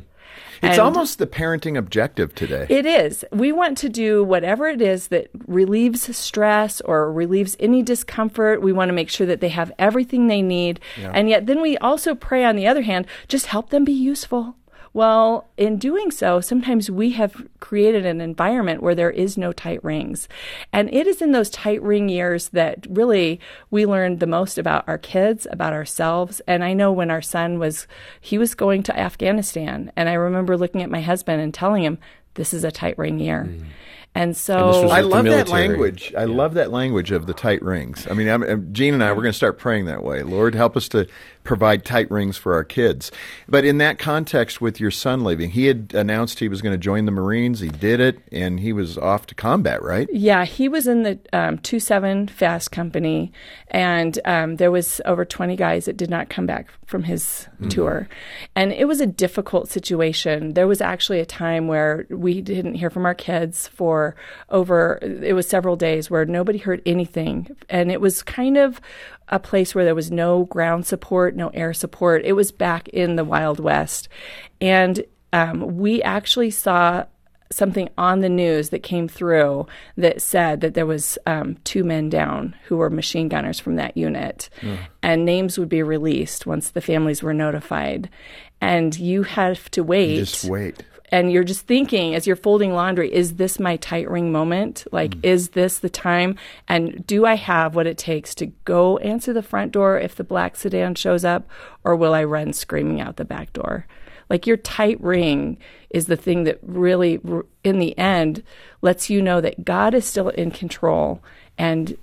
It's 0.61 0.73
and- 0.73 0.79
almost 0.79 1.19
the 1.19 1.27
parenting 1.27 1.77
objective 1.77 2.33
today. 2.35 2.65
It 2.69 2.85
is. 2.85 3.25
We 3.31 3.51
want 3.51 3.77
to 3.79 3.89
do 3.89 4.23
whatever 4.23 4.67
it 4.67 4.81
is 4.81 5.07
that 5.07 5.29
relieves 5.47 6.15
stress 6.15 6.81
or 6.81 7.11
relieves 7.11 7.55
any 7.59 7.81
discomfort. 7.81 8.61
We 8.61 8.71
want 8.73 8.89
to 8.89 8.93
make 8.93 9.09
sure 9.09 9.27
that 9.27 9.41
they 9.41 9.49
have 9.49 9.71
everything 9.79 10.27
they 10.27 10.41
need. 10.41 10.79
And 10.97 11.29
yet, 11.29 11.45
then 11.45 11.61
we 11.61 11.77
also 11.77 12.15
pray, 12.15 12.43
on 12.43 12.55
the 12.55 12.67
other 12.67 12.81
hand, 12.81 13.07
just 13.27 13.47
help 13.47 13.69
them 13.69 13.83
be 13.83 13.93
useful. 13.93 14.55
Well, 14.95 15.49
in 15.57 15.77
doing 15.77 16.09
so, 16.09 16.39
sometimes 16.39 16.89
we 16.89 17.11
have 17.11 17.45
created 17.59 18.05
an 18.05 18.21
environment 18.21 18.81
where 18.81 18.95
there 18.95 19.11
is 19.11 19.37
no 19.37 19.51
tight 19.51 19.83
rings. 19.83 20.29
And 20.71 20.87
it 20.93 21.05
is 21.05 21.21
in 21.21 21.33
those 21.33 21.49
tight 21.49 21.83
ring 21.83 22.07
years 22.07 22.47
that 22.49 22.87
really 22.89 23.41
we 23.71 23.85
learned 23.85 24.21
the 24.21 24.25
most 24.25 24.57
about 24.57 24.87
our 24.87 24.97
kids, 24.97 25.45
about 25.51 25.73
ourselves. 25.73 26.39
And 26.47 26.63
I 26.63 26.71
know 26.71 26.93
when 26.93 27.11
our 27.11 27.21
son 27.21 27.59
was, 27.59 27.87
he 28.21 28.37
was 28.37 28.55
going 28.55 28.83
to 28.83 28.97
Afghanistan. 28.97 29.91
And 29.97 30.07
I 30.07 30.13
remember 30.13 30.55
looking 30.55 30.81
at 30.81 30.89
my 30.89 31.01
husband 31.01 31.41
and 31.41 31.53
telling 31.53 31.83
him, 31.83 31.97
this 32.35 32.53
is 32.53 32.63
a 32.63 32.71
tight 32.71 32.97
ring 32.97 33.19
year. 33.19 33.49
Mm. 33.49 33.65
And 34.17 34.37
so 34.37 34.83
and 34.83 34.93
I 34.93 35.01
love 35.01 35.25
that 35.25 35.49
language. 35.49 36.13
I 36.17 36.21
yeah. 36.21 36.33
love 36.33 36.53
that 36.53 36.71
language 36.71 37.11
of 37.11 37.25
the 37.25 37.33
tight 37.33 37.61
rings. 37.61 38.07
I 38.09 38.13
mean, 38.13 38.29
I'm, 38.29 38.73
Jean 38.73 38.93
and 38.93 39.03
I, 39.03 39.11
we're 39.11 39.23
going 39.23 39.33
to 39.33 39.33
start 39.33 39.57
praying 39.59 39.85
that 39.85 40.05
way. 40.05 40.23
Lord, 40.23 40.55
help 40.55 40.77
us 40.77 40.87
to 40.89 41.05
provide 41.45 41.85
tight 41.85 42.11
rings 42.11 42.35
for 42.35 42.53
our 42.53 42.63
kids. 42.63 43.11
But 43.47 43.63
in 43.63 43.77
that 43.77 43.99
context, 43.99 44.59
with 44.59 44.79
your 44.79 44.91
son 44.91 45.23
leaving, 45.23 45.51
he 45.51 45.67
had 45.67 45.93
announced 45.93 46.39
he 46.39 46.49
was 46.49 46.61
going 46.61 46.73
to 46.73 46.77
join 46.77 47.05
the 47.05 47.11
Marines. 47.11 47.61
He 47.61 47.69
did 47.69 47.99
it, 48.01 48.19
and 48.31 48.59
he 48.59 48.73
was 48.73 48.97
off 48.97 49.27
to 49.27 49.35
combat, 49.35 49.81
right? 49.81 50.09
Yeah, 50.11 50.43
he 50.43 50.67
was 50.67 50.87
in 50.87 51.03
the 51.03 51.19
um, 51.31 51.59
2 51.59 51.79
7 51.79 52.27
Fast 52.27 52.71
Company, 52.71 53.31
and 53.69 54.19
um, 54.25 54.57
there 54.57 54.71
was 54.71 54.99
over 55.05 55.23
20 55.23 55.55
guys 55.55 55.85
that 55.85 55.95
did 55.95 56.09
not 56.09 56.29
come 56.29 56.45
back 56.45 56.67
from 56.85 57.03
his 57.03 57.47
mm. 57.59 57.69
tour. 57.69 58.07
And 58.55 58.71
it 58.71 58.85
was 58.85 59.01
a 59.01 59.07
difficult 59.07 59.69
situation. 59.69 60.53
There 60.53 60.67
was 60.67 60.81
actually 60.81 61.19
a 61.19 61.25
time 61.25 61.67
where 61.67 62.05
we 62.09 62.41
didn't 62.41 62.75
hear 62.75 62.89
from 62.89 63.05
our 63.05 63.15
kids 63.15 63.67
for 63.67 64.15
over, 64.49 64.99
it 65.01 65.33
was 65.33 65.47
several 65.47 65.75
days 65.75 66.09
where 66.09 66.25
nobody 66.25 66.57
heard 66.57 66.81
anything. 66.85 67.55
And 67.69 67.91
it 67.91 68.01
was 68.01 68.21
kind 68.21 68.57
of 68.57 68.79
a 69.29 69.39
place 69.39 69.73
where 69.73 69.85
there 69.85 69.95
was 69.95 70.11
no 70.11 70.45
ground 70.45 70.85
support, 70.85 71.35
no 71.35 71.49
air 71.49 71.73
support. 71.73 72.23
It 72.25 72.33
was 72.33 72.51
back 72.51 72.87
in 72.89 73.15
the 73.15 73.23
Wild 73.23 73.59
West. 73.59 74.07
And 74.61 75.03
um, 75.33 75.77
we 75.77 76.01
actually 76.03 76.51
saw 76.51 77.05
something 77.51 77.89
on 77.97 78.21
the 78.21 78.29
news 78.29 78.69
that 78.69 78.83
came 78.83 79.07
through 79.07 79.67
that 79.97 80.21
said 80.21 80.61
that 80.61 80.73
there 80.73 80.85
was 80.85 81.17
um, 81.25 81.57
two 81.63 81.83
men 81.83 82.09
down 82.09 82.55
who 82.65 82.77
were 82.77 82.89
machine 82.89 83.29
gunners 83.29 83.59
from 83.59 83.75
that 83.75 83.95
unit 83.95 84.49
mm. 84.61 84.77
and 85.03 85.25
names 85.25 85.57
would 85.57 85.69
be 85.69 85.83
released 85.83 86.45
once 86.45 86.71
the 86.71 86.81
families 86.81 87.21
were 87.21 87.33
notified 87.33 88.09
and 88.61 88.97
you 88.97 89.23
have 89.23 89.69
to 89.69 89.83
wait 89.83 90.17
just 90.17 90.45
wait 90.45 90.83
and 91.09 91.31
you're 91.31 91.43
just 91.43 91.67
thinking 91.67 92.15
as 92.15 92.25
you're 92.25 92.35
folding 92.35 92.73
laundry, 92.73 93.13
is 93.13 93.35
this 93.35 93.59
my 93.59 93.77
tight 93.77 94.09
ring 94.09 94.31
moment? 94.31 94.85
Like, 94.91 95.11
mm. 95.11 95.25
is 95.25 95.49
this 95.49 95.79
the 95.79 95.89
time? 95.89 96.35
And 96.67 97.05
do 97.05 97.25
I 97.25 97.35
have 97.35 97.75
what 97.75 97.87
it 97.87 97.97
takes 97.97 98.33
to 98.35 98.47
go 98.65 98.97
answer 98.97 99.33
the 99.33 99.43
front 99.43 99.71
door 99.71 99.99
if 99.99 100.15
the 100.15 100.23
black 100.23 100.55
sedan 100.55 100.95
shows 100.95 101.23
up, 101.23 101.47
or 101.83 101.95
will 101.95 102.13
I 102.13 102.23
run 102.23 102.53
screaming 102.53 103.01
out 103.01 103.17
the 103.17 103.25
back 103.25 103.53
door? 103.53 103.85
Like, 104.29 104.47
your 104.47 104.57
tight 104.57 104.99
ring 105.01 105.59
is 105.91 106.07
the 106.07 106.15
thing 106.15 106.45
that 106.45 106.57
really, 106.63 107.21
in 107.63 107.79
the 107.79 107.97
end, 107.97 108.41
lets 108.81 109.09
you 109.09 109.21
know 109.21 109.39
that 109.41 109.63
God 109.63 109.93
is 109.93 110.05
still 110.05 110.29
in 110.29 110.49
control 110.49 111.21
and 111.57 111.95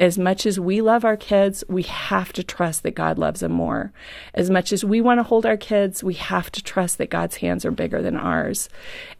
as 0.00 0.18
much 0.18 0.46
as 0.46 0.58
we 0.58 0.80
love 0.80 1.04
our 1.04 1.16
kids, 1.16 1.62
we 1.68 1.82
have 1.82 2.32
to 2.32 2.42
trust 2.42 2.82
that 2.82 2.94
God 2.94 3.18
loves 3.18 3.40
them 3.40 3.52
more. 3.52 3.92
As 4.34 4.48
much 4.48 4.72
as 4.72 4.82
we 4.82 5.02
want 5.02 5.18
to 5.18 5.22
hold 5.22 5.44
our 5.44 5.58
kids, 5.58 6.02
we 6.02 6.14
have 6.14 6.50
to 6.52 6.62
trust 6.62 6.96
that 6.98 7.10
God's 7.10 7.36
hands 7.36 7.66
are 7.66 7.70
bigger 7.70 8.00
than 8.00 8.16
ours. 8.16 8.70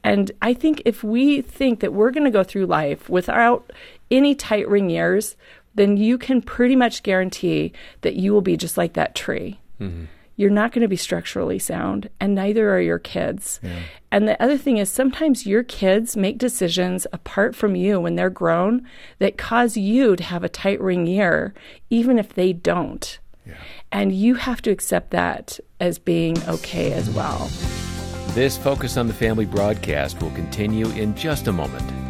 And 0.02 0.32
I 0.40 0.54
think 0.54 0.82
if 0.86 1.04
we 1.04 1.42
think 1.42 1.80
that 1.80 1.92
we're 1.92 2.10
going 2.10 2.24
to 2.24 2.30
go 2.30 2.42
through 2.42 2.64
life 2.64 3.10
without 3.10 3.70
any 4.10 4.34
tight 4.34 4.66
ring 4.68 4.88
years, 4.88 5.36
then 5.74 5.98
you 5.98 6.16
can 6.16 6.40
pretty 6.40 6.76
much 6.76 7.02
guarantee 7.02 7.72
that 8.00 8.16
you 8.16 8.32
will 8.32 8.40
be 8.40 8.56
just 8.56 8.78
like 8.78 8.94
that 8.94 9.14
tree. 9.14 9.60
Mm-hmm 9.78 10.06
you're 10.40 10.48
not 10.48 10.72
going 10.72 10.80
to 10.80 10.88
be 10.88 10.96
structurally 10.96 11.58
sound, 11.58 12.08
and 12.18 12.34
neither 12.34 12.74
are 12.74 12.80
your 12.80 12.98
kids. 12.98 13.60
Yeah. 13.62 13.80
And 14.10 14.26
the 14.26 14.42
other 14.42 14.56
thing 14.56 14.78
is, 14.78 14.88
sometimes 14.88 15.46
your 15.46 15.62
kids 15.62 16.16
make 16.16 16.38
decisions 16.38 17.06
apart 17.12 17.54
from 17.54 17.76
you 17.76 18.00
when 18.00 18.16
they're 18.16 18.30
grown 18.30 18.86
that 19.18 19.36
cause 19.36 19.76
you 19.76 20.16
to 20.16 20.24
have 20.24 20.42
a 20.42 20.48
tight 20.48 20.80
ring 20.80 21.06
year, 21.06 21.52
even 21.90 22.18
if 22.18 22.32
they 22.32 22.54
don't. 22.54 23.18
Yeah. 23.46 23.58
And 23.92 24.12
you 24.12 24.36
have 24.36 24.62
to 24.62 24.70
accept 24.70 25.10
that 25.10 25.60
as 25.78 25.98
being 25.98 26.42
okay 26.48 26.94
as 26.94 27.10
well. 27.10 27.50
This 28.28 28.56
Focus 28.56 28.96
on 28.96 29.08
the 29.08 29.12
Family 29.12 29.44
broadcast 29.44 30.22
will 30.22 30.30
continue 30.30 30.88
in 30.92 31.14
just 31.16 31.48
a 31.48 31.52
moment. 31.52 32.09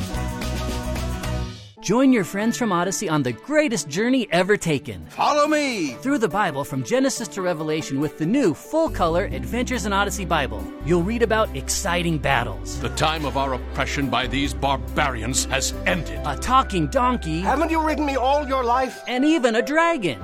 Join 1.81 2.13
your 2.13 2.23
friends 2.23 2.59
from 2.59 2.71
Odyssey 2.71 3.09
on 3.09 3.23
the 3.23 3.31
greatest 3.31 3.89
journey 3.89 4.27
ever 4.31 4.55
taken. 4.55 5.03
Follow 5.07 5.47
me! 5.47 5.95
Through 5.95 6.19
the 6.19 6.29
Bible 6.29 6.63
from 6.63 6.83
Genesis 6.83 7.27
to 7.29 7.41
Revelation 7.41 7.99
with 7.99 8.19
the 8.19 8.25
new 8.25 8.53
full 8.53 8.87
color 8.87 9.25
Adventures 9.25 9.87
in 9.87 9.91
Odyssey 9.91 10.23
Bible. 10.23 10.63
You'll 10.85 11.01
read 11.01 11.23
about 11.23 11.55
exciting 11.57 12.19
battles. 12.19 12.79
The 12.81 12.89
time 12.89 13.25
of 13.25 13.35
our 13.35 13.55
oppression 13.55 14.11
by 14.11 14.27
these 14.27 14.53
barbarians 14.53 15.45
has 15.45 15.73
ended. 15.87 16.21
A 16.23 16.37
talking 16.37 16.85
donkey. 16.85 17.41
Haven't 17.41 17.71
you 17.71 17.81
ridden 17.81 18.05
me 18.05 18.15
all 18.15 18.47
your 18.47 18.63
life? 18.63 19.01
And 19.07 19.25
even 19.25 19.55
a 19.55 19.61
dragon. 19.63 20.19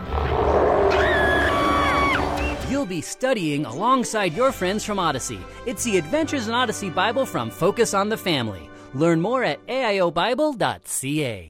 You'll 2.70 2.86
be 2.86 3.02
studying 3.02 3.66
alongside 3.66 4.34
your 4.34 4.52
friends 4.52 4.86
from 4.86 5.00
Odyssey. 5.00 5.40
It's 5.66 5.84
the 5.84 5.98
Adventures 5.98 6.48
in 6.48 6.54
Odyssey 6.54 6.92
Bible 6.92 7.26
from 7.26 7.50
Focus 7.50 7.96
on 7.96 8.10
the 8.10 8.18
Family. 8.18 8.70
Learn 8.94 9.22
more 9.22 9.44
at 9.44 9.65
aiobible.ca. 9.67 11.50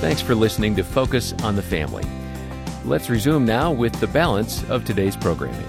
Thanks 0.00 0.20
for 0.20 0.34
listening 0.34 0.74
to 0.76 0.82
Focus 0.82 1.32
on 1.44 1.54
the 1.54 1.62
Family. 1.62 2.04
Let's 2.84 3.08
resume 3.08 3.44
now 3.44 3.70
with 3.70 3.98
the 4.00 4.08
balance 4.08 4.68
of 4.68 4.84
today's 4.84 5.16
programming. 5.16 5.64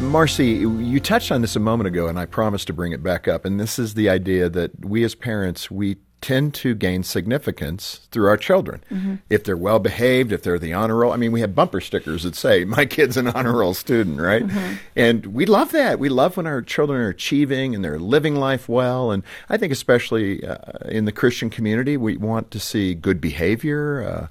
Marcy, 0.00 0.46
you 0.46 0.98
touched 0.98 1.30
on 1.30 1.42
this 1.42 1.54
a 1.54 1.60
moment 1.60 1.86
ago, 1.86 2.08
and 2.08 2.18
I 2.18 2.26
promised 2.26 2.66
to 2.68 2.72
bring 2.72 2.92
it 2.92 3.02
back 3.02 3.28
up. 3.28 3.44
And 3.44 3.60
this 3.60 3.78
is 3.78 3.94
the 3.94 4.08
idea 4.08 4.48
that 4.48 4.84
we 4.84 5.04
as 5.04 5.14
parents, 5.14 5.70
we 5.70 5.98
tend 6.22 6.54
to 6.54 6.74
gain 6.74 7.02
significance 7.02 8.08
through 8.10 8.28
our 8.28 8.38
children. 8.38 8.82
Mm-hmm. 8.90 9.16
If 9.28 9.44
they're 9.44 9.56
well 9.56 9.80
behaved, 9.80 10.32
if 10.32 10.42
they're 10.42 10.58
the 10.58 10.72
honor 10.72 10.96
roll. 10.96 11.12
I 11.12 11.16
mean, 11.16 11.32
we 11.32 11.40
have 11.40 11.54
bumper 11.54 11.80
stickers 11.80 12.22
that 12.22 12.34
say, 12.34 12.64
My 12.64 12.86
kid's 12.86 13.18
an 13.18 13.28
honor 13.28 13.58
roll 13.58 13.74
student, 13.74 14.20
right? 14.20 14.46
Mm-hmm. 14.46 14.74
And 14.96 15.26
we 15.26 15.44
love 15.44 15.72
that. 15.72 15.98
We 15.98 16.08
love 16.08 16.36
when 16.36 16.46
our 16.46 16.62
children 16.62 17.00
are 17.02 17.08
achieving 17.08 17.74
and 17.74 17.84
they're 17.84 17.98
living 17.98 18.36
life 18.36 18.68
well. 18.68 19.10
And 19.10 19.22
I 19.50 19.58
think, 19.58 19.72
especially 19.72 20.46
uh, 20.46 20.56
in 20.86 21.04
the 21.04 21.12
Christian 21.12 21.50
community, 21.50 21.96
we 21.96 22.16
want 22.16 22.50
to 22.52 22.60
see 22.60 22.94
good 22.94 23.20
behavior. 23.20 24.02
Uh, 24.02 24.26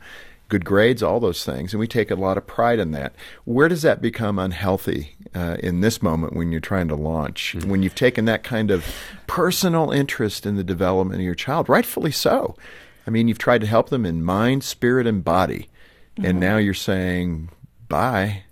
good 0.49 0.65
grades, 0.65 1.01
all 1.01 1.21
those 1.21 1.45
things, 1.45 1.71
and 1.71 1.79
we 1.79 1.87
take 1.87 2.11
a 2.11 2.15
lot 2.15 2.37
of 2.37 2.45
pride 2.45 2.77
in 2.77 2.91
that. 2.91 3.15
Where 3.45 3.69
does 3.69 3.83
that 3.83 4.01
become 4.01 4.37
unhealthy 4.37 5.15
uh, 5.33 5.57
in 5.59 5.81
this 5.81 6.01
moment 6.01 6.33
when 6.33 6.51
you're 6.51 6.61
trying 6.61 6.87
to 6.89 6.95
launch? 6.95 7.55
Mm-hmm. 7.57 7.69
When 7.69 7.83
you've 7.83 7.95
taken 7.95 8.25
that 8.25 8.43
kind 8.43 8.71
of 8.71 8.85
personal 9.27 9.91
interest 9.91 10.45
in 10.45 10.55
the 10.55 10.63
development 10.63 11.21
of 11.21 11.25
your 11.25 11.35
child, 11.35 11.69
rightfully 11.69 12.11
so. 12.11 12.55
I 13.05 13.09
mean, 13.09 13.27
you've 13.27 13.37
tried 13.37 13.61
to 13.61 13.67
help 13.67 13.89
them 13.89 14.05
in 14.05 14.23
mind, 14.23 14.63
spirit, 14.63 15.07
and 15.07 15.23
body, 15.23 15.69
mm-hmm. 16.15 16.25
and 16.25 16.39
now 16.39 16.57
you're 16.57 16.73
saying 16.73 17.49
bye. 17.87 18.43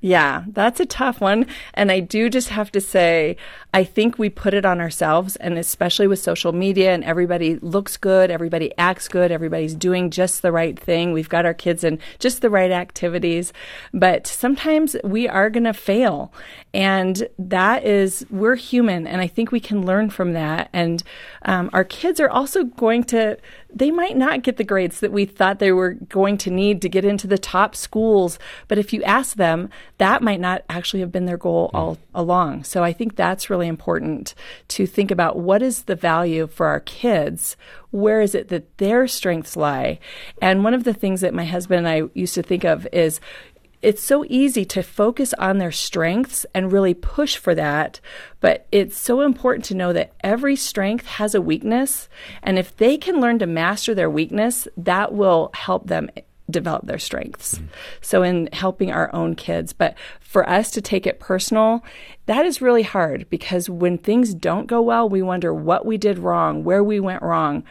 Yeah, 0.00 0.44
that's 0.46 0.78
a 0.78 0.86
tough 0.86 1.20
one. 1.20 1.46
And 1.74 1.90
I 1.90 1.98
do 1.98 2.30
just 2.30 2.50
have 2.50 2.70
to 2.70 2.80
say, 2.80 3.36
I 3.74 3.82
think 3.82 4.16
we 4.16 4.30
put 4.30 4.54
it 4.54 4.64
on 4.64 4.80
ourselves, 4.80 5.34
and 5.36 5.58
especially 5.58 6.06
with 6.06 6.20
social 6.20 6.52
media, 6.52 6.94
and 6.94 7.02
everybody 7.02 7.56
looks 7.56 7.96
good, 7.96 8.30
everybody 8.30 8.72
acts 8.78 9.08
good, 9.08 9.32
everybody's 9.32 9.74
doing 9.74 10.10
just 10.10 10.40
the 10.40 10.52
right 10.52 10.78
thing. 10.78 11.12
We've 11.12 11.28
got 11.28 11.44
our 11.44 11.54
kids 11.54 11.82
in 11.82 11.98
just 12.20 12.42
the 12.42 12.50
right 12.50 12.70
activities. 12.70 13.52
But 13.92 14.28
sometimes 14.28 14.94
we 15.02 15.26
are 15.26 15.50
going 15.50 15.64
to 15.64 15.74
fail. 15.74 16.32
And 16.72 17.28
that 17.36 17.84
is, 17.84 18.24
we're 18.30 18.54
human, 18.54 19.06
and 19.06 19.20
I 19.20 19.26
think 19.26 19.50
we 19.50 19.60
can 19.60 19.84
learn 19.84 20.10
from 20.10 20.32
that. 20.34 20.68
And 20.72 21.02
um, 21.42 21.70
our 21.72 21.84
kids 21.84 22.20
are 22.20 22.30
also 22.30 22.62
going 22.62 23.02
to, 23.04 23.36
they 23.72 23.90
might 23.90 24.16
not 24.16 24.42
get 24.42 24.56
the 24.56 24.64
grades 24.64 25.00
that 25.00 25.12
we 25.12 25.26
thought 25.26 25.58
they 25.58 25.72
were 25.72 25.92
going 25.94 26.38
to 26.38 26.50
need 26.50 26.80
to 26.82 26.88
get 26.88 27.04
into 27.04 27.26
the 27.26 27.38
top 27.38 27.76
schools. 27.76 28.38
But 28.66 28.78
if 28.78 28.92
you 28.92 29.02
ask 29.02 29.36
them, 29.36 29.68
that 29.98 30.22
might 30.22 30.40
not 30.40 30.64
actually 30.70 31.00
have 31.00 31.12
been 31.12 31.26
their 31.26 31.36
goal 31.36 31.68
hmm. 31.70 31.76
all 31.76 31.98
along. 32.14 32.64
So 32.64 32.82
I 32.82 32.92
think 32.92 33.16
that's 33.16 33.50
really 33.50 33.68
important 33.68 34.34
to 34.68 34.86
think 34.86 35.10
about 35.10 35.38
what 35.38 35.62
is 35.62 35.82
the 35.82 35.94
value 35.94 36.46
for 36.46 36.66
our 36.66 36.80
kids? 36.80 37.56
Where 37.90 38.20
is 38.20 38.34
it 38.34 38.48
that 38.48 38.76
their 38.78 39.06
strengths 39.06 39.56
lie? 39.56 39.98
And 40.42 40.64
one 40.64 40.74
of 40.74 40.84
the 40.84 40.94
things 40.94 41.20
that 41.20 41.34
my 41.34 41.44
husband 41.44 41.86
and 41.86 41.88
I 41.88 42.08
used 42.14 42.34
to 42.34 42.42
think 42.42 42.64
of 42.64 42.86
is 42.92 43.20
it's 43.80 44.02
so 44.02 44.24
easy 44.28 44.64
to 44.66 44.82
focus 44.82 45.32
on 45.34 45.58
their 45.58 45.72
strengths 45.72 46.44
and 46.54 46.72
really 46.72 46.94
push 46.94 47.36
for 47.36 47.54
that. 47.54 48.00
But 48.40 48.66
it's 48.72 48.96
so 48.96 49.20
important 49.20 49.64
to 49.66 49.74
know 49.74 49.92
that 49.92 50.12
every 50.20 50.56
strength 50.56 51.06
has 51.06 51.34
a 51.34 51.40
weakness. 51.40 52.08
And 52.42 52.58
if 52.58 52.76
they 52.76 52.96
can 52.96 53.20
learn 53.20 53.38
to 53.38 53.46
master 53.46 53.94
their 53.94 54.10
weakness, 54.10 54.66
that 54.76 55.12
will 55.12 55.50
help 55.54 55.86
them 55.86 56.10
develop 56.50 56.86
their 56.86 56.98
strengths. 56.98 57.56
Mm-hmm. 57.56 57.66
So 58.00 58.22
in 58.22 58.48
helping 58.52 58.90
our 58.90 59.14
own 59.14 59.34
kids, 59.34 59.72
but 59.72 59.96
for 60.20 60.48
us 60.48 60.70
to 60.72 60.80
take 60.80 61.06
it 61.06 61.20
personal, 61.20 61.84
that 62.26 62.46
is 62.46 62.62
really 62.62 62.82
hard 62.82 63.28
because 63.30 63.68
when 63.68 63.98
things 63.98 64.34
don't 64.34 64.66
go 64.66 64.80
well, 64.80 65.08
we 65.08 65.22
wonder 65.22 65.52
what 65.52 65.84
we 65.86 65.98
did 65.98 66.18
wrong, 66.18 66.64
where 66.64 66.82
we 66.82 67.00
went 67.00 67.22
wrong. 67.22 67.64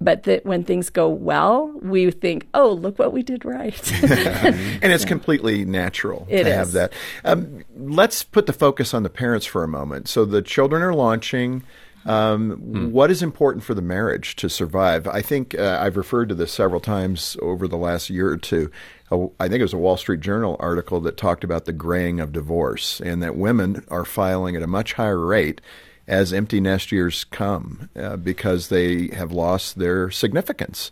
But 0.00 0.22
that 0.24 0.46
when 0.46 0.62
things 0.62 0.90
go 0.90 1.08
well, 1.08 1.72
we 1.82 2.10
think, 2.12 2.46
"Oh, 2.54 2.70
look 2.72 2.98
what 3.00 3.12
we 3.12 3.22
did 3.24 3.44
right." 3.44 3.92
and 4.02 4.92
it's 4.92 5.04
completely 5.04 5.64
natural 5.64 6.24
it 6.30 6.44
to 6.44 6.50
is. 6.50 6.54
have 6.56 6.72
that. 6.72 6.92
Um, 7.24 7.64
let's 7.76 8.22
put 8.22 8.46
the 8.46 8.52
focus 8.52 8.94
on 8.94 9.02
the 9.02 9.10
parents 9.10 9.44
for 9.44 9.64
a 9.64 9.68
moment. 9.68 10.06
So 10.08 10.24
the 10.24 10.40
children 10.42 10.82
are 10.82 10.94
launching. 10.94 11.64
Um, 12.06 12.52
Hmm. 12.52 12.90
What 12.92 13.10
is 13.10 13.22
important 13.24 13.64
for 13.64 13.74
the 13.74 13.82
marriage 13.82 14.36
to 14.36 14.48
survive? 14.48 15.06
I 15.08 15.20
think 15.20 15.58
uh, 15.58 15.78
I've 15.80 15.96
referred 15.96 16.28
to 16.30 16.34
this 16.34 16.52
several 16.52 16.80
times 16.80 17.36
over 17.42 17.66
the 17.66 17.76
last 17.76 18.08
year 18.08 18.28
or 18.30 18.36
two. 18.38 18.70
I 19.10 19.48
think 19.48 19.58
it 19.58 19.62
was 19.62 19.72
a 19.72 19.78
Wall 19.78 19.96
Street 19.96 20.20
Journal 20.20 20.56
article 20.60 21.00
that 21.00 21.16
talked 21.16 21.42
about 21.42 21.64
the 21.64 21.72
graying 21.72 22.20
of 22.20 22.30
divorce 22.32 23.00
and 23.00 23.22
that 23.22 23.36
women 23.36 23.84
are 23.88 24.04
filing 24.04 24.54
at 24.54 24.62
a 24.62 24.66
much 24.66 24.92
higher 24.92 25.18
rate 25.18 25.60
as 26.08 26.32
empty 26.32 26.60
nest 26.60 26.90
years 26.90 27.22
come 27.24 27.88
uh, 27.94 28.16
because 28.16 28.68
they 28.68 29.08
have 29.08 29.30
lost 29.30 29.78
their 29.78 30.10
significance 30.10 30.90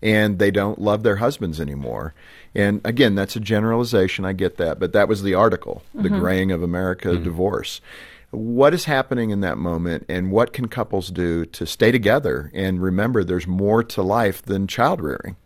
and 0.00 0.38
they 0.38 0.52
don't 0.52 0.80
love 0.80 1.02
their 1.02 1.16
husbands 1.16 1.60
anymore. 1.60 2.14
And 2.54 2.80
again, 2.84 3.16
that's 3.16 3.34
a 3.34 3.40
generalization. 3.40 4.24
I 4.24 4.32
get 4.34 4.58
that, 4.58 4.78
but 4.78 4.92
that 4.92 5.08
was 5.08 5.22
the 5.24 5.34
article, 5.34 5.82
the 5.94 6.08
Mhm. 6.08 6.20
graying 6.20 6.52
of 6.52 6.62
America 6.62 7.16
divorce. 7.16 7.80
What 8.30 8.74
is 8.74 8.84
happening 8.84 9.30
in 9.30 9.40
that 9.40 9.56
moment, 9.58 10.04
and 10.08 10.30
what 10.30 10.52
can 10.52 10.68
couples 10.68 11.08
do 11.10 11.46
to 11.46 11.66
stay 11.66 11.90
together 11.90 12.50
and 12.54 12.80
remember 12.82 13.24
there's 13.24 13.46
more 13.46 13.82
to 13.84 14.02
life 14.02 14.42
than 14.42 14.66
child 14.66 15.00
rearing? 15.00 15.36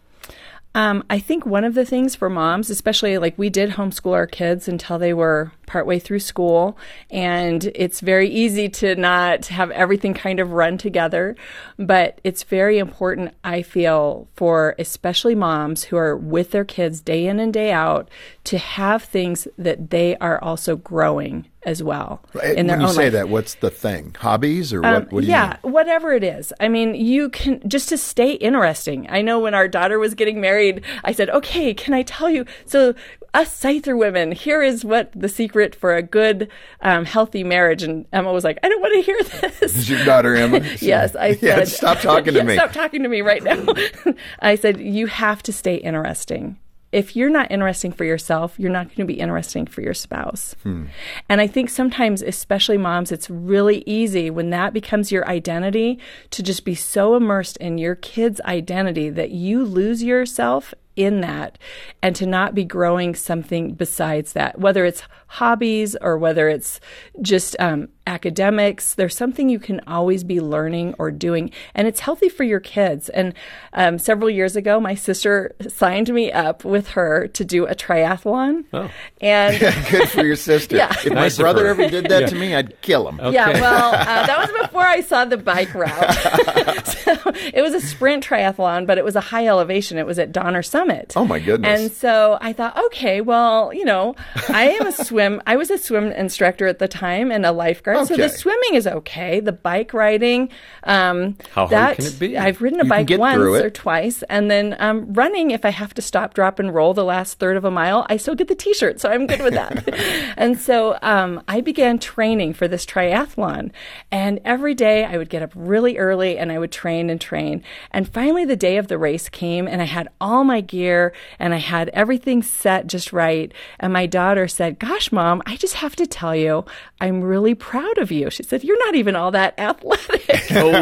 Um, 0.75 1.05
I 1.09 1.19
think 1.19 1.47
one 1.47 1.65
of 1.65 1.75
the 1.75 1.85
things 1.85 2.15
for 2.15 2.29
moms, 2.31 2.71
especially 2.71 3.19
like 3.19 3.35
we 3.37 3.51
did 3.51 3.71
homeschool 3.73 4.15
our 4.15 4.27
kids 4.27 4.69
until 4.69 4.99
they 4.99 5.13
were 5.15 5.53
partway 5.73 5.99
through 5.99 6.19
school, 6.21 6.77
and 7.11 7.65
it's 7.75 8.01
very 8.01 8.29
easy 8.29 8.69
to 8.69 8.95
not 8.95 9.47
have 9.47 9.71
everything 9.71 10.13
kind 10.13 10.39
of 10.39 10.53
run 10.53 10.77
together. 10.77 11.35
But 11.79 12.21
it's 12.25 12.43
very 12.43 12.77
important, 12.79 13.35
I 13.43 13.63
feel, 13.63 14.29
for 14.37 14.75
especially 14.79 15.35
moms 15.35 15.85
who 15.85 15.97
are 15.97 16.15
with 16.17 16.51
their 16.51 16.65
kids 16.67 17.01
day 17.01 17.27
in 17.27 17.41
and 17.41 17.53
day 17.55 17.73
out 17.73 18.11
to 18.45 18.59
have 18.59 19.03
things 19.03 19.49
that 19.57 19.79
they 19.91 20.17
are 20.19 20.39
also 20.43 20.77
growing 20.77 21.47
as 21.65 21.81
well 21.81 22.21
in 22.57 22.67
their 22.67 22.77
when 22.77 22.87
you 22.89 22.93
say 22.93 23.05
life. 23.05 23.13
that, 23.13 23.29
what's 23.29 23.55
the 23.55 23.71
thing? 23.71 24.15
Hobbies 24.19 24.73
or 24.75 24.85
Um, 24.85 24.95
what? 24.95 25.13
What 25.13 25.21
do 25.21 25.27
you 25.29 25.33
yeah, 25.33 25.57
mean? 25.63 25.73
whatever 25.73 26.13
it 26.13 26.25
is. 26.25 26.53
I 26.61 26.69
mean, 26.69 26.95
you 26.97 27.31
can 27.31 27.63
just 27.69 27.89
to 27.91 27.97
stay 27.97 28.33
interesting. 28.33 29.07
I 29.09 29.23
know 29.23 29.39
when 29.39 29.55
our 29.55 29.69
daughter 29.69 29.99
was 29.99 30.15
getting 30.15 30.41
married, 30.41 30.83
I 31.05 31.13
said, 31.13 31.31
"Okay, 31.31 31.73
can 31.73 31.95
I 31.95 32.03
tell 32.03 32.29
you?" 32.29 32.45
So, 32.67 32.95
us 33.33 33.51
Seither 33.63 33.97
women, 33.97 34.33
here 34.33 34.61
is 34.71 34.85
what 34.85 35.07
the 35.15 35.29
secret 35.41 35.62
for 35.75 35.95
a 35.95 36.03
good, 36.03 36.51
um, 36.81 37.05
healthy 37.05 37.45
marriage. 37.45 37.83
And 37.83 38.07
Emma 38.13 38.33
was 38.33 38.45
like, 38.45 38.59
"I 38.63 38.69
don't 38.69 38.81
want 38.81 38.95
to 38.95 39.03
hear 39.03 39.23
this." 39.51 39.77
Is 39.77 39.91
your 39.91 40.05
daughter 40.05 40.35
Emma? 40.35 40.59
yes, 40.81 41.15
I 41.17 41.29
Yeah, 41.41 41.57
said, 41.65 41.69
stop 41.69 41.99
talking 42.01 42.33
to 42.35 42.39
Yeah, 42.41 42.45
me. 42.45 42.55
Stop 42.57 42.73
talking 42.73 43.03
to 43.03 43.09
me 43.09 43.21
right 43.23 43.43
now. 43.43 43.65
I 44.41 44.57
said, 44.57 44.81
you 44.81 45.07
have 45.07 45.43
to 45.45 45.53
stay 45.53 45.77
interesting. 45.77 46.59
If 46.93 47.17
you're 47.17 47.31
not 47.31 47.51
interesting 47.51 47.91
for 47.91 48.05
yourself, 48.05 48.59
you're 48.59 48.71
not 48.71 48.89
going 48.89 48.97
to 48.99 49.05
be 49.07 49.19
interesting 49.19 49.65
for 49.67 49.81
your 49.81 49.95
spouse. 49.95 50.55
Hmm. 50.63 50.87
And 51.27 51.41
I 51.41 51.47
think 51.47 51.71
sometimes, 51.71 52.21
especially 52.21 52.77
moms, 52.77 53.11
it's 53.11 53.31
really 53.31 53.83
easy 53.87 54.29
when 54.29 54.51
that 54.51 54.75
becomes 54.75 55.11
your 55.11 55.27
identity 55.27 55.99
to 56.33 56.43
just 56.43 56.67
be 56.67 56.75
so 56.75 57.15
immersed 57.17 57.57
in 57.57 57.79
your 57.79 57.95
kid's 57.95 58.43
identity 58.43 59.09
that 59.09 59.31
you 59.31 59.65
lose 59.65 60.03
yourself 60.03 60.75
in 60.97 61.21
that 61.23 61.59
and 62.03 62.15
to 62.17 62.27
not 62.27 62.55
be 62.55 62.65
growing 62.65 63.15
something 63.15 63.73
besides 63.75 64.33
that, 64.35 64.59
whether 64.59 64.85
it's 64.85 65.03
hobbies 65.29 65.97
or 66.03 66.19
whether 66.19 66.49
it's 66.49 66.79
just 67.23 67.57
um, 67.59 67.89
academics. 68.07 68.95
There's 68.95 69.17
something 69.17 69.49
you 69.49 69.59
can 69.59 69.81
always 69.87 70.25
be 70.25 70.41
learning 70.41 70.95
or 70.99 71.11
doing, 71.11 71.51
and 71.75 71.89
it's 71.89 72.01
healthy 72.01 72.29
for 72.29 72.45
your 72.45 72.61
kids. 72.61 73.09
And 73.09 73.33
um, 73.73 73.99
several 73.99 74.29
years 74.29 74.57
ago, 74.57 74.79
my 74.79 74.95
sister 74.95 75.55
signed 75.69 76.13
me 76.13 76.31
up 76.31 76.65
with 76.67 76.89
her 76.89 77.29
to 77.29 77.45
do 77.45 77.67
a 77.67 77.75
triathlon. 77.75 78.65
Oh. 78.75 78.91
And 79.23 79.59
Good 79.91 80.11
for 80.11 80.25
your 80.25 80.37
sister. 80.37 80.77
Yeah. 80.77 80.91
If 80.91 81.07
Nice 81.13 81.39
my 81.39 81.43
brother 81.45 81.67
ever 81.69 81.89
did 81.89 82.11
that 82.11 82.23
Yeah. 82.23 82.27
to 82.27 82.35
me, 82.35 82.55
I'd 82.55 82.79
kill 82.83 83.09
him. 83.09 83.19
Yeah, 83.33 83.53
well, 83.61 83.95
uh, 83.95 84.27
that 84.27 84.39
was 84.39 84.67
before 84.67 84.83
I 84.83 85.01
saw 85.01 85.25
the 85.25 85.39
bike 85.39 85.73
route. 85.75 85.89
so 87.05 87.17
it 87.53 87.63
was 87.63 87.75
a 87.75 87.81
sprint 87.81 88.25
triathlon, 88.25 88.87
but 88.87 88.99
it 88.99 89.05
was 89.05 89.17
a 89.17 89.21
high 89.21 89.47
elevation. 89.47 89.99
It 89.99 90.07
was 90.07 90.19
at 90.19 90.33
Donner 90.33 90.63
Summit. 90.63 91.13
Oh, 91.17 91.25
my 91.25 91.39
goodness. 91.39 91.81
And 91.81 91.93
so 91.93 92.39
I 92.41 92.53
thought, 92.53 92.77
okay, 92.87 93.21
well, 93.21 93.73
you 93.73 93.85
know, 93.85 94.15
I 94.49 94.71
am 94.71 94.87
a 94.87 94.93
swim. 95.05 95.43
I 95.47 95.57
was 95.57 95.71
a 95.71 95.79
swim 95.79 96.13
instructor 96.13 96.67
at 96.67 96.79
the 96.79 96.89
time 96.89 97.31
and 97.31 97.47
a 97.47 97.53
lifeguard, 97.53 98.09
so 98.09 98.17
the 98.17 98.29
swimming 98.29 98.75
is 98.75 98.87
okay. 98.87 99.41
The 99.41 99.53
bike 99.53 99.95
riding, 99.95 100.51
um, 100.85 101.37
How 101.53 101.67
hard 101.67 101.97
can 101.97 102.07
it 102.07 102.19
be? 102.19 102.39
I've 102.39 102.61
ridden 102.61 102.81
a 102.81 102.85
You 102.85 102.91
bike 102.91 103.11
once 103.19 103.41
or 103.41 103.71
twice, 103.71 104.23
and 104.29 104.51
then 104.51 104.77
um, 104.79 105.13
running. 105.13 105.51
If 105.51 105.65
I 105.65 105.71
have 105.71 105.95
to 105.95 106.03
stop, 106.03 106.35
drop, 106.35 106.59
and 106.59 106.75
roll 106.75 106.95
the 106.95 107.05
last 107.05 107.39
third 107.39 107.57
of 107.57 107.65
a 107.65 107.71
mile, 107.71 108.07
I 108.09 108.17
still 108.17 108.35
get 108.35 108.49
the 108.49 108.55
T-shirt, 108.55 109.01
so 109.01 109.11
I'm 109.11 109.27
good 109.27 109.43
with 109.43 109.55
that. 109.55 109.89
and 110.37 110.59
so 110.59 110.99
um, 111.03 111.43
I 111.49 111.61
began 111.61 111.99
training 111.99 112.55
for 112.55 112.69
this 112.69 112.85
triathlon, 112.87 113.71
and 114.11 114.41
every 114.45 114.75
day 114.75 115.05
I 115.05 115.19
would 115.19 115.29
get 115.29 115.43
up 115.43 115.53
really 115.55 115.99
early 115.99 116.39
and 116.39 116.51
I 116.51 116.59
would 116.59 116.72
train 116.73 117.11
and 117.11 117.21
train. 117.21 117.63
And 117.91 118.09
finally, 118.09 118.45
the 118.45 118.57
day 118.57 118.77
of 118.77 118.89
the 118.89 118.99
race 118.99 119.29
came, 119.29 119.69
and 119.69 119.81
I 119.81 119.87
had 119.87 120.09
all 120.21 120.45
my 120.45 120.61
gear 120.61 121.13
and 121.39 121.55
I 121.55 121.59
had 121.59 121.89
everything 121.91 122.43
set 122.43 122.87
just 122.87 123.13
right. 123.13 123.53
And 123.79 123.93
my 123.93 124.07
daughter 124.07 124.49
said, 124.49 124.79
"Gosh, 124.79 125.13
mom, 125.13 125.43
I 125.47 125.57
just 125.57 125.75
have 125.75 125.97
to 125.97 126.07
tell 126.07 126.35
you, 126.35 126.65
I'm 127.01 127.23
really 127.23 127.55
proud 127.55 127.99
of 127.99 128.11
you." 128.11 128.31
She 128.31 128.43
said, 128.43 128.65
"You're 128.65 128.85
not 128.87 128.95
even 128.95 129.17
all 129.17 129.31
that 129.33 129.59
athletic." 129.59 130.29
oh, 130.53 130.73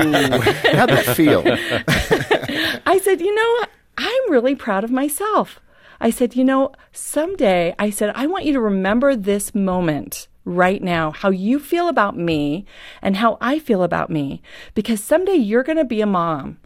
How'd 0.72 0.88
that 0.88 1.16
feel? 1.16 1.42
I 2.86 2.98
said, 2.98 3.20
you 3.20 3.34
know, 3.34 3.66
I'm 3.98 4.30
really 4.30 4.54
proud 4.54 4.84
of 4.84 4.90
myself. 4.90 5.60
I 6.00 6.10
said, 6.10 6.34
you 6.34 6.44
know, 6.44 6.72
someday, 6.92 7.74
I 7.78 7.90
said, 7.90 8.12
I 8.14 8.26
want 8.26 8.46
you 8.46 8.54
to 8.54 8.60
remember 8.60 9.14
this 9.14 9.54
moment 9.54 10.28
right 10.44 10.82
now, 10.82 11.10
how 11.10 11.30
you 11.30 11.58
feel 11.58 11.88
about 11.88 12.16
me 12.16 12.64
and 13.02 13.16
how 13.16 13.36
I 13.40 13.58
feel 13.58 13.82
about 13.82 14.10
me, 14.10 14.42
because 14.74 15.02
someday 15.02 15.34
you're 15.34 15.62
going 15.62 15.78
to 15.78 15.84
be 15.84 16.00
a 16.00 16.06
mom 16.06 16.58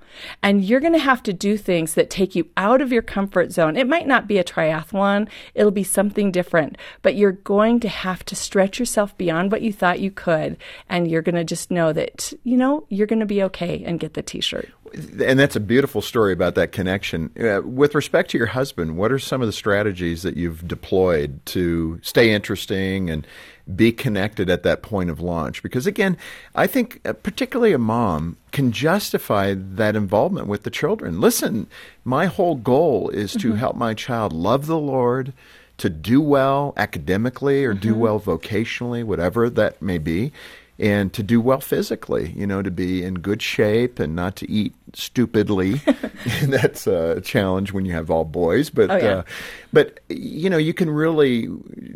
and 0.43 0.65
you're 0.65 0.81
going 0.81 0.93
to 0.93 0.99
have 0.99 1.23
to 1.25 1.33
do 1.33 1.57
things 1.57 1.95
that 1.95 2.11
take 2.11 2.35
you 2.35 2.49
out 2.57 2.81
of 2.81 2.93
your 2.93 3.03
comfort 3.03 3.53
zone. 3.53 3.77
It 3.77 3.89
might 3.89 4.07
not 4.07 4.29
be 4.29 4.39
a 4.39 4.45
triathlon, 4.45 5.29
it'll 5.55 5.71
be 5.71 5.85
something 5.85 6.31
different, 6.31 6.79
but 7.03 7.17
you're 7.17 7.33
going 7.33 7.81
to 7.81 7.89
have 7.89 8.25
to 8.27 8.37
stretch 8.37 8.79
yourself 8.79 9.17
beyond 9.17 9.51
what 9.51 9.63
you 9.63 9.73
thought 9.73 10.01
you 10.01 10.11
could. 10.11 10.57
And 10.89 11.11
you're 11.11 11.23
going 11.23 11.35
to 11.35 11.45
just 11.45 11.71
know 11.71 11.93
that, 11.93 12.33
you 12.45 12.57
know, 12.57 12.87
you're 12.89 13.07
going 13.07 13.21
to 13.21 13.27
be 13.27 13.43
okay 13.43 13.83
and 13.85 14.01
get 14.01 14.15
the 14.15 14.23
t 14.23 14.41
shirt. 14.41 14.71
And 14.95 15.39
that's 15.39 15.57
a 15.57 15.61
beautiful 15.61 16.01
story 16.01 16.33
about 16.33 16.55
that 16.55 16.73
connection. 16.73 17.31
Uh, 17.39 17.61
with 17.63 17.95
respect 17.95 18.31
to 18.31 18.39
your 18.39 18.49
husband, 18.49 18.97
what 18.97 19.11
are 19.13 19.19
some 19.19 19.41
of 19.41 19.47
the 19.47 19.53
strategies 19.53 20.23
that 20.23 20.37
you've 20.37 20.67
deployed 20.67 21.45
to 21.47 21.99
stay 22.03 22.33
interesting 22.33 23.11
and 23.11 23.27
be 23.75 23.91
connected 23.93 24.51
at 24.51 24.63
that 24.63 24.83
point 24.83 25.11
of 25.11 25.21
launch? 25.21 25.63
Because 25.63 25.87
again, 25.87 26.17
I 26.55 26.67
think 26.67 27.01
uh, 27.05 27.13
particularly 27.13 27.73
a 27.73 27.79
mom 27.79 28.37
can 28.53 28.73
justify 28.73 29.55
that 29.57 29.97
involvement 29.97 30.47
with 30.47 30.63
the 30.63 30.71
children. 30.71 31.21
Listen, 31.21 31.67
my 32.05 32.27
whole 32.27 32.55
goal 32.55 33.09
is 33.11 33.33
to 33.35 33.55
help 33.55 33.77
my 33.77 33.95
child 33.95 34.33
love 34.33 34.67
the 34.67 34.79
Lord. 34.79 35.33
to 35.77 35.91
do 35.91 36.21
well 36.21 36.73
academically 36.77 37.65
or 37.65 37.75
do 37.75 37.95
well 37.95 38.21
vocationally, 38.21 39.03
whatever 39.03 39.51
that 39.51 39.83
may 39.83 39.99
be, 39.99 40.33
and 40.79 41.13
to 41.13 41.23
do 41.23 41.41
well 41.41 41.61
physically, 41.61 42.33
you 42.37 42.47
know, 42.47 42.61
to 42.63 42.71
be 42.71 43.03
in 43.05 43.15
good 43.15 43.41
shape 43.41 43.99
and 44.01 44.17
not 44.17 44.37
to 44.37 44.51
eat 44.51 44.75
stupidly. 44.93 45.81
That's 46.45 46.87
a 46.87 47.21
challenge 47.21 47.73
when 47.73 47.85
you 47.85 47.93
have 47.93 48.11
all 48.11 48.25
boys, 48.25 48.71
but 48.71 48.91
Oh, 48.91 48.97
yeah. 48.97 49.05
uh, 49.19 49.23
but 49.73 50.01
you 50.09 50.49
know, 50.51 50.57
you 50.57 50.75
can 50.75 50.91
really 50.91 51.49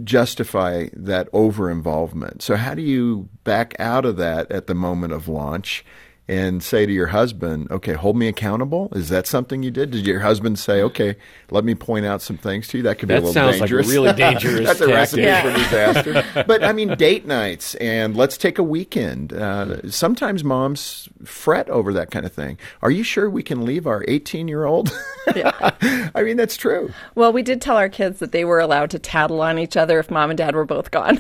justify 0.05 0.89
that 0.93 1.29
over 1.33 1.71
involvement. 1.71 2.43
So 2.43 2.57
how 2.57 2.75
do 2.75 2.83
you 2.83 3.29
back 3.45 3.75
out 3.79 4.05
of 4.05 4.17
that 4.19 4.51
at 4.53 4.67
the 4.67 4.75
moment 4.75 5.13
of 5.13 5.29
launch? 5.29 5.85
And 6.31 6.63
say 6.63 6.85
to 6.85 6.93
your 6.93 7.07
husband, 7.07 7.71
okay, 7.71 7.95
hold 7.95 8.15
me 8.15 8.29
accountable. 8.29 8.91
Is 8.93 9.09
that 9.09 9.27
something 9.27 9.63
you 9.63 9.71
did? 9.71 9.91
Did 9.93 10.07
your 10.07 10.21
husband 10.21 10.59
say, 10.59 10.83
okay, 10.83 11.17
let 11.51 11.65
me 11.65 11.75
point 11.75 12.05
out 12.05 12.21
some 12.21 12.37
things 12.37 12.69
to 12.69 12.77
you? 12.77 12.83
That 12.83 12.99
could 12.99 13.09
be 13.09 13.15
That 13.15 13.23
a 13.23 13.27
little 13.27 13.33
sounds 13.33 13.61
like 13.61 13.71
a 13.71 13.77
really 13.77 14.13
dangerous 14.17 14.67
That's 14.67 14.81
a 14.83 14.89
recipe 14.89 15.23
tactic. 15.23 15.53
for 15.53 15.59
disaster. 15.59 16.45
but 16.47 16.63
I 16.63 16.73
mean, 16.75 16.95
date 16.97 17.25
nights 17.25 17.77
and 17.77 18.15
let's 18.15 18.37
take 18.37 18.59
a 18.59 18.63
weekend. 18.63 19.33
Uh, 19.33 19.91
sometimes 19.91 20.45
moms 20.45 21.09
fret 21.25 21.71
over 21.71 21.95
that 21.95 22.11
kind 22.11 22.27
of 22.27 22.33
thing. 22.33 22.59
Are 22.83 22.91
you 22.91 23.05
sure 23.05 23.31
we 23.31 23.43
can 23.43 23.65
leave 23.65 23.87
our 23.87 24.05
18 24.07 24.49
year 24.49 24.67
old? 24.67 24.93
I 25.29 26.23
mean, 26.23 26.37
that's 26.37 26.59
true. 26.59 26.93
Well, 27.15 27.33
we 27.33 27.43
did 27.43 27.63
tell 27.63 27.79
our 27.79 27.89
kids 27.89 28.19
that 28.19 28.33
they 28.33 28.45
were 28.45 28.61
allowed 28.61 28.91
to 28.91 28.99
tattle 28.99 29.41
on 29.41 29.59
each 29.59 29.79
other 29.79 29.99
if 29.99 30.11
mom 30.11 30.29
and 30.29 30.37
dad 30.37 30.55
were 30.55 30.67
both 30.67 30.91
gone. 30.91 31.19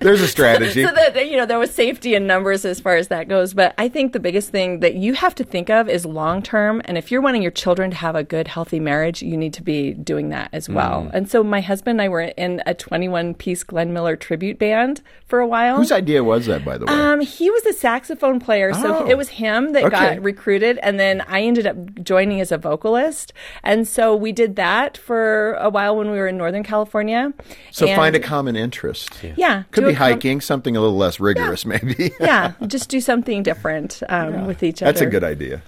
There's 0.00 0.20
a 0.20 0.26
strategy. 0.28 0.84
so 0.84 0.92
that 0.92 1.28
you 1.28 1.36
know 1.36 1.46
there 1.46 1.60
was 1.60 1.72
safety 1.72 2.16
in 2.16 2.26
numbers 2.26 2.64
as 2.64 2.80
far 2.80 2.96
as 2.96 3.06
that 3.08 3.28
goes 3.28 3.54
but 3.54 3.75
i 3.78 3.88
think 3.88 4.12
the 4.12 4.20
biggest 4.20 4.50
thing 4.50 4.80
that 4.80 4.94
you 4.94 5.12
have 5.14 5.34
to 5.34 5.44
think 5.44 5.68
of 5.70 5.88
is 5.88 6.04
long 6.06 6.42
term 6.42 6.80
and 6.84 6.96
if 6.98 7.10
you're 7.10 7.20
wanting 7.20 7.42
your 7.42 7.50
children 7.50 7.90
to 7.90 7.96
have 7.96 8.14
a 8.16 8.24
good 8.24 8.48
healthy 8.48 8.80
marriage 8.80 9.22
you 9.22 9.36
need 9.36 9.52
to 9.52 9.62
be 9.62 9.92
doing 9.92 10.28
that 10.30 10.48
as 10.52 10.68
well 10.68 11.02
Mm. 11.02 11.10
and 11.14 11.30
so 11.30 11.42
my 11.44 11.60
husband 11.60 12.00
and 12.00 12.02
i 12.02 12.08
were 12.08 12.20
in 12.22 12.62
a 12.66 12.74
21 12.74 13.34
piece 13.34 13.62
glenn 13.64 13.92
miller 13.92 14.16
tribute 14.16 14.58
band 14.58 15.02
for 15.26 15.40
a 15.40 15.46
while 15.46 15.76
Whose 15.78 15.90
idea 15.92 16.22
was 16.22 16.46
that, 16.46 16.64
by 16.64 16.78
the 16.78 16.86
way? 16.86 16.92
um, 16.92 17.20
he 17.20 17.50
was 17.50 17.66
a 17.66 17.72
saxophone 17.72 18.38
player, 18.38 18.72
so 18.72 18.98
Oh. 18.98 19.06
it 19.08 19.16
was 19.16 19.28
him 19.28 19.72
that 19.72 19.82
Okay. 19.84 20.14
got 20.14 20.22
recruited, 20.22 20.78
and 20.84 21.00
then 21.00 21.20
I 21.26 21.42
ended 21.42 21.66
up 21.66 21.76
joining 22.04 22.40
as 22.40 22.52
a 22.52 22.58
vocalist, 22.58 23.32
and 23.64 23.88
so 23.88 24.14
we 24.14 24.30
did 24.30 24.54
that 24.54 24.96
for 24.96 25.54
a 25.54 25.68
while 25.68 25.96
when 25.96 26.12
we 26.12 26.18
were 26.18 26.28
in 26.28 26.36
Northern 26.36 26.62
California. 26.62 27.32
so 27.72 27.86
And- 27.88 27.96
find 27.96 28.14
a 28.14 28.20
common 28.20 28.54
interest. 28.54 29.10
yeah, 29.34 29.64
Could 29.72 29.84
be 29.84 29.90
a 29.90 29.94
com- 29.96 30.12
hiking, 30.12 30.40
something 30.40 30.76
a 30.76 30.80
little 30.80 30.96
less 30.96 31.18
rigorous, 31.18 31.66
maybe. 31.66 32.12
yeah, 32.20 32.52
just 32.68 32.88
do 32.88 33.00
something 33.00 33.42
different 33.42 33.65
um, 34.08 34.46
with 34.46 34.62
each 34.62 34.82
other. 34.82 34.92
That's 34.92 35.02
a 35.02 35.06
good 35.06 35.24
idea. 35.24 35.62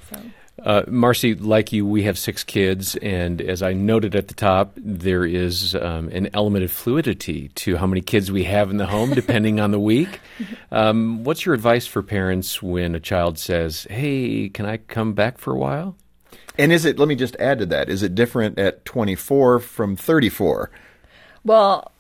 Uh, 0.63 0.83
Marcy, 0.89 1.35
like 1.35 1.73
you, 1.73 1.87
we 1.87 2.03
have 2.03 2.19
six 2.19 2.43
kids, 2.43 2.97
and 2.97 3.41
as 3.41 3.63
I 3.63 3.75
noted 3.75 4.17
at 4.17 4.27
the 4.27 4.35
top, 4.35 4.73
there 4.77 5.25
is 5.25 5.77
um, 5.77 6.09
an 6.09 6.29
element 6.35 6.65
of 6.65 6.73
fluidity 6.73 7.49
to 7.57 7.77
how 7.77 7.87
many 7.87 8.01
kids 8.01 8.33
we 8.33 8.43
have 8.45 8.71
in 8.71 8.77
the 8.77 8.87
home, 8.87 9.11
depending 9.15 9.61
on 9.61 9.71
the 9.71 9.79
week. 9.79 10.21
Um, 10.73 11.23
what's 11.23 11.47
your 11.47 11.55
advice 11.55 11.87
for 11.87 12.03
parents 12.03 12.61
when 12.61 12.97
a 12.97 13.01
child 13.01 13.39
says, 13.39 13.87
"Hey, 13.89 14.49
can 14.49 14.67
I 14.67 14.79
come 14.79 15.13
back 15.13 15.39
for 15.39 15.53
a 15.53 15.59
while"? 15.59 15.97
And 16.59 16.73
is 16.73 16.85
it, 16.85 16.99
let 16.99 17.07
me 17.07 17.15
just 17.15 17.37
add 17.37 17.61
to 17.61 17.67
that, 17.67 17.89
is 17.89 18.03
it 18.03 18.17
different 18.17 18.59
at 18.59 18.85
24 18.85 19.61
from 19.61 19.95
34? 19.95 20.71
Well, 21.45 21.93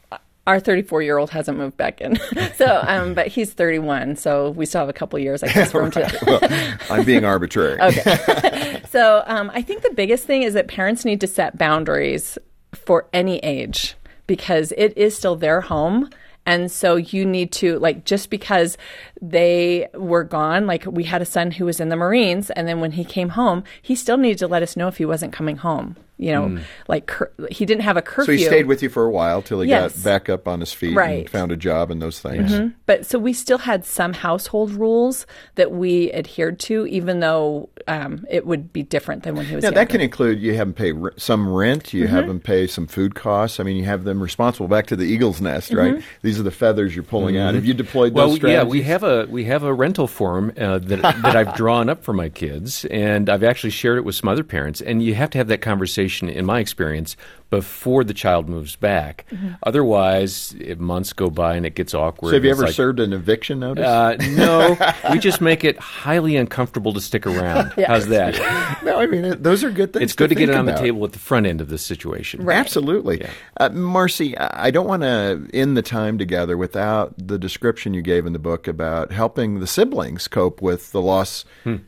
our 0.48 0.58
34 0.58 1.02
year 1.02 1.18
old 1.18 1.28
hasn't 1.30 1.58
moved 1.58 1.76
back 1.76 2.00
in, 2.00 2.18
so 2.56 2.80
um, 2.88 3.12
but 3.12 3.28
he's 3.28 3.52
31, 3.52 4.16
so 4.16 4.50
we 4.50 4.64
still 4.64 4.80
have 4.80 4.88
a 4.88 4.94
couple 4.94 5.18
years, 5.18 5.42
I 5.42 5.52
guess, 5.52 5.70
for 5.70 5.82
him 5.82 5.90
to. 5.92 6.18
well, 6.26 6.78
I'm 6.90 7.04
being 7.04 7.24
arbitrary. 7.24 7.78
Okay. 7.88 8.82
so 8.90 9.22
um, 9.26 9.50
I 9.54 9.62
think 9.62 9.82
the 9.82 9.92
biggest 9.92 10.24
thing 10.24 10.42
is 10.42 10.54
that 10.54 10.68
parents 10.68 11.04
need 11.04 11.20
to 11.20 11.26
set 11.26 11.58
boundaries 11.58 12.38
for 12.74 13.06
any 13.12 13.38
age 13.38 13.94
because 14.26 14.72
it 14.76 14.96
is 14.96 15.16
still 15.16 15.36
their 15.36 15.60
home. 15.60 16.10
And 16.46 16.70
so 16.72 16.96
you 16.96 17.26
need 17.26 17.52
to, 17.52 17.78
like, 17.78 18.06
just 18.06 18.30
because 18.30 18.78
they 19.20 19.88
were 19.92 20.24
gone, 20.24 20.66
like, 20.66 20.86
we 20.86 21.04
had 21.04 21.20
a 21.20 21.26
son 21.26 21.50
who 21.50 21.66
was 21.66 21.78
in 21.78 21.90
the 21.90 21.96
Marines, 21.96 22.48
and 22.50 22.66
then 22.66 22.80
when 22.80 22.92
he 22.92 23.04
came 23.04 23.30
home, 23.30 23.64
he 23.82 23.94
still 23.94 24.16
needed 24.16 24.38
to 24.38 24.48
let 24.48 24.62
us 24.62 24.74
know 24.74 24.88
if 24.88 24.96
he 24.96 25.04
wasn't 25.04 25.34
coming 25.34 25.58
home. 25.58 25.96
You 26.18 26.32
know, 26.32 26.58
like, 26.88 27.06
cur- 27.06 27.30
he 27.50 27.64
didn't 27.64 27.82
have 27.84 27.96
a 27.96 28.02
curfew. 28.02 28.34
So 28.36 28.38
he 28.38 28.44
stayed 28.44 28.66
with 28.66 28.82
you 28.82 28.88
for 28.88 29.04
a 29.04 29.10
while 29.10 29.40
till 29.40 29.60
he 29.60 29.68
Yes. 29.68 29.94
got 29.96 30.04
back 30.04 30.28
up 30.28 30.48
on 30.48 30.58
his 30.60 30.72
feet 30.72 30.88
and 30.88 30.96
Right. 30.96 31.24
Mm-hmm. 31.26 31.36
found 31.36 31.52
a 31.52 31.56
job 31.56 31.90
and 31.92 32.02
those 32.02 32.18
things. 32.20 32.72
But 32.86 33.06
so 33.06 33.18
we 33.20 33.32
still 33.32 33.58
had 33.58 33.84
some 33.84 34.12
household 34.12 34.72
rules 34.72 35.26
that 35.54 35.70
we 35.70 36.12
adhered 36.12 36.58
to, 36.60 36.86
even 36.88 37.20
though 37.20 37.68
um, 37.86 38.26
it 38.28 38.44
would 38.46 38.72
be 38.72 38.82
different 38.82 39.22
than 39.22 39.36
when 39.36 39.46
he 39.46 39.54
was 39.54 39.62
Now, 39.62 39.68
younger. 39.68 39.80
that 39.80 39.88
can 39.90 40.00
include 40.00 40.40
you 40.40 40.54
have 40.54 40.66
them 40.66 40.74
pay 40.74 40.92
r- 40.92 41.12
some 41.16 41.48
rent, 41.52 41.94
you 41.94 42.04
Mm-hmm. 42.06 42.14
have 42.16 42.26
them 42.26 42.40
pay 42.40 42.66
some 42.66 42.86
food 42.88 43.14
costs. 43.14 43.60
I 43.60 43.62
mean, 43.62 43.76
you 43.76 43.84
have 43.84 44.02
them 44.04 44.20
responsible. 44.20 44.66
Back 44.68 44.86
to 44.88 44.96
the 44.96 45.04
eagle's 45.04 45.40
nest, 45.40 45.70
Mm-hmm. 45.70 45.94
right? 45.94 46.02
These 46.22 46.40
are 46.40 46.42
the 46.42 46.50
feathers 46.50 46.94
you're 46.96 47.04
pulling 47.04 47.38
out. 47.38 47.54
Have 47.54 47.64
you 47.64 47.74
deployed 47.74 48.12
Well, 48.12 48.30
those 48.30 48.42
yeah, 48.42 48.64
we 48.64 48.82
have 48.82 49.04
a 49.04 49.26
we 49.30 49.44
have 49.44 49.62
a 49.62 49.72
rental 49.72 50.06
form 50.08 50.52
uh, 50.58 50.78
that 50.78 51.00
that 51.00 51.36
I've 51.36 51.54
drawn 51.54 51.88
up 51.88 52.02
for 52.02 52.12
my 52.12 52.28
kids, 52.28 52.84
and 52.86 53.30
I've 53.30 53.44
actually 53.44 53.70
shared 53.70 53.98
it 53.98 54.04
with 54.04 54.16
some 54.16 54.28
other 54.28 54.42
parents. 54.44 54.80
And 54.80 55.00
you 55.02 55.14
have 55.14 55.30
to 55.30 55.38
have 55.38 55.46
that 55.48 55.60
conversation, 55.60 56.07
in 56.28 56.46
my 56.46 56.60
experience, 56.60 57.16
before 57.50 58.04
the 58.04 58.14
child 58.14 58.48
moves 58.48 58.76
back. 58.76 59.26
Otherwise, 59.62 60.54
if 60.60 60.78
months 60.78 61.12
go 61.12 61.30
by 61.30 61.56
and 61.56 61.66
it 61.66 61.74
gets 61.74 61.94
awkward. 61.94 62.30
So 62.30 62.34
have 62.34 62.44
you 62.44 62.50
ever 62.50 62.64
like, 62.64 62.74
served 62.74 63.00
an 63.00 63.12
eviction 63.12 63.60
notice? 63.60 63.86
Uh, 63.86 64.16
no, 64.36 64.76
we 65.10 65.18
just 65.18 65.40
make 65.40 65.64
it 65.64 65.78
highly 65.78 66.36
uncomfortable 66.36 66.92
to 66.92 67.00
stick 67.00 67.26
around. 67.26 67.72
How's 67.86 68.08
that? 68.08 68.34
no, 68.84 68.98
I 68.98 69.06
mean 69.06 69.24
it, 69.24 69.42
those 69.42 69.64
are 69.64 69.70
good 69.70 69.92
things. 69.92 70.04
It's 70.04 70.12
good 70.14 70.28
to, 70.28 70.34
get 70.34 70.46
think 70.46 70.56
it 70.56 70.58
on 70.58 70.66
the 70.66 70.74
table 70.74 71.04
at 71.04 71.12
the 71.12 71.18
front 71.18 71.46
end 71.46 71.60
of 71.60 71.68
this 71.68 71.84
situation. 71.84 72.48
Absolutely. 72.48 73.26
Uh, 73.56 73.70
Marcy, 73.70 74.36
I 74.36 74.68
I 74.68 74.70
don't 74.70 74.86
want 74.86 75.02
to 75.02 75.48
end 75.54 75.78
the 75.78 75.82
time 75.82 76.18
together 76.18 76.54
without 76.54 77.14
the 77.16 77.38
description 77.38 77.94
you 77.94 78.02
gave 78.02 78.26
in 78.26 78.34
the 78.34 78.38
book 78.38 78.68
about 78.68 79.12
helping 79.12 79.60
the 79.60 79.66
siblings 79.66 80.28
cope 80.28 80.60
with 80.60 80.92
the 80.92 81.00
loss 81.00 81.46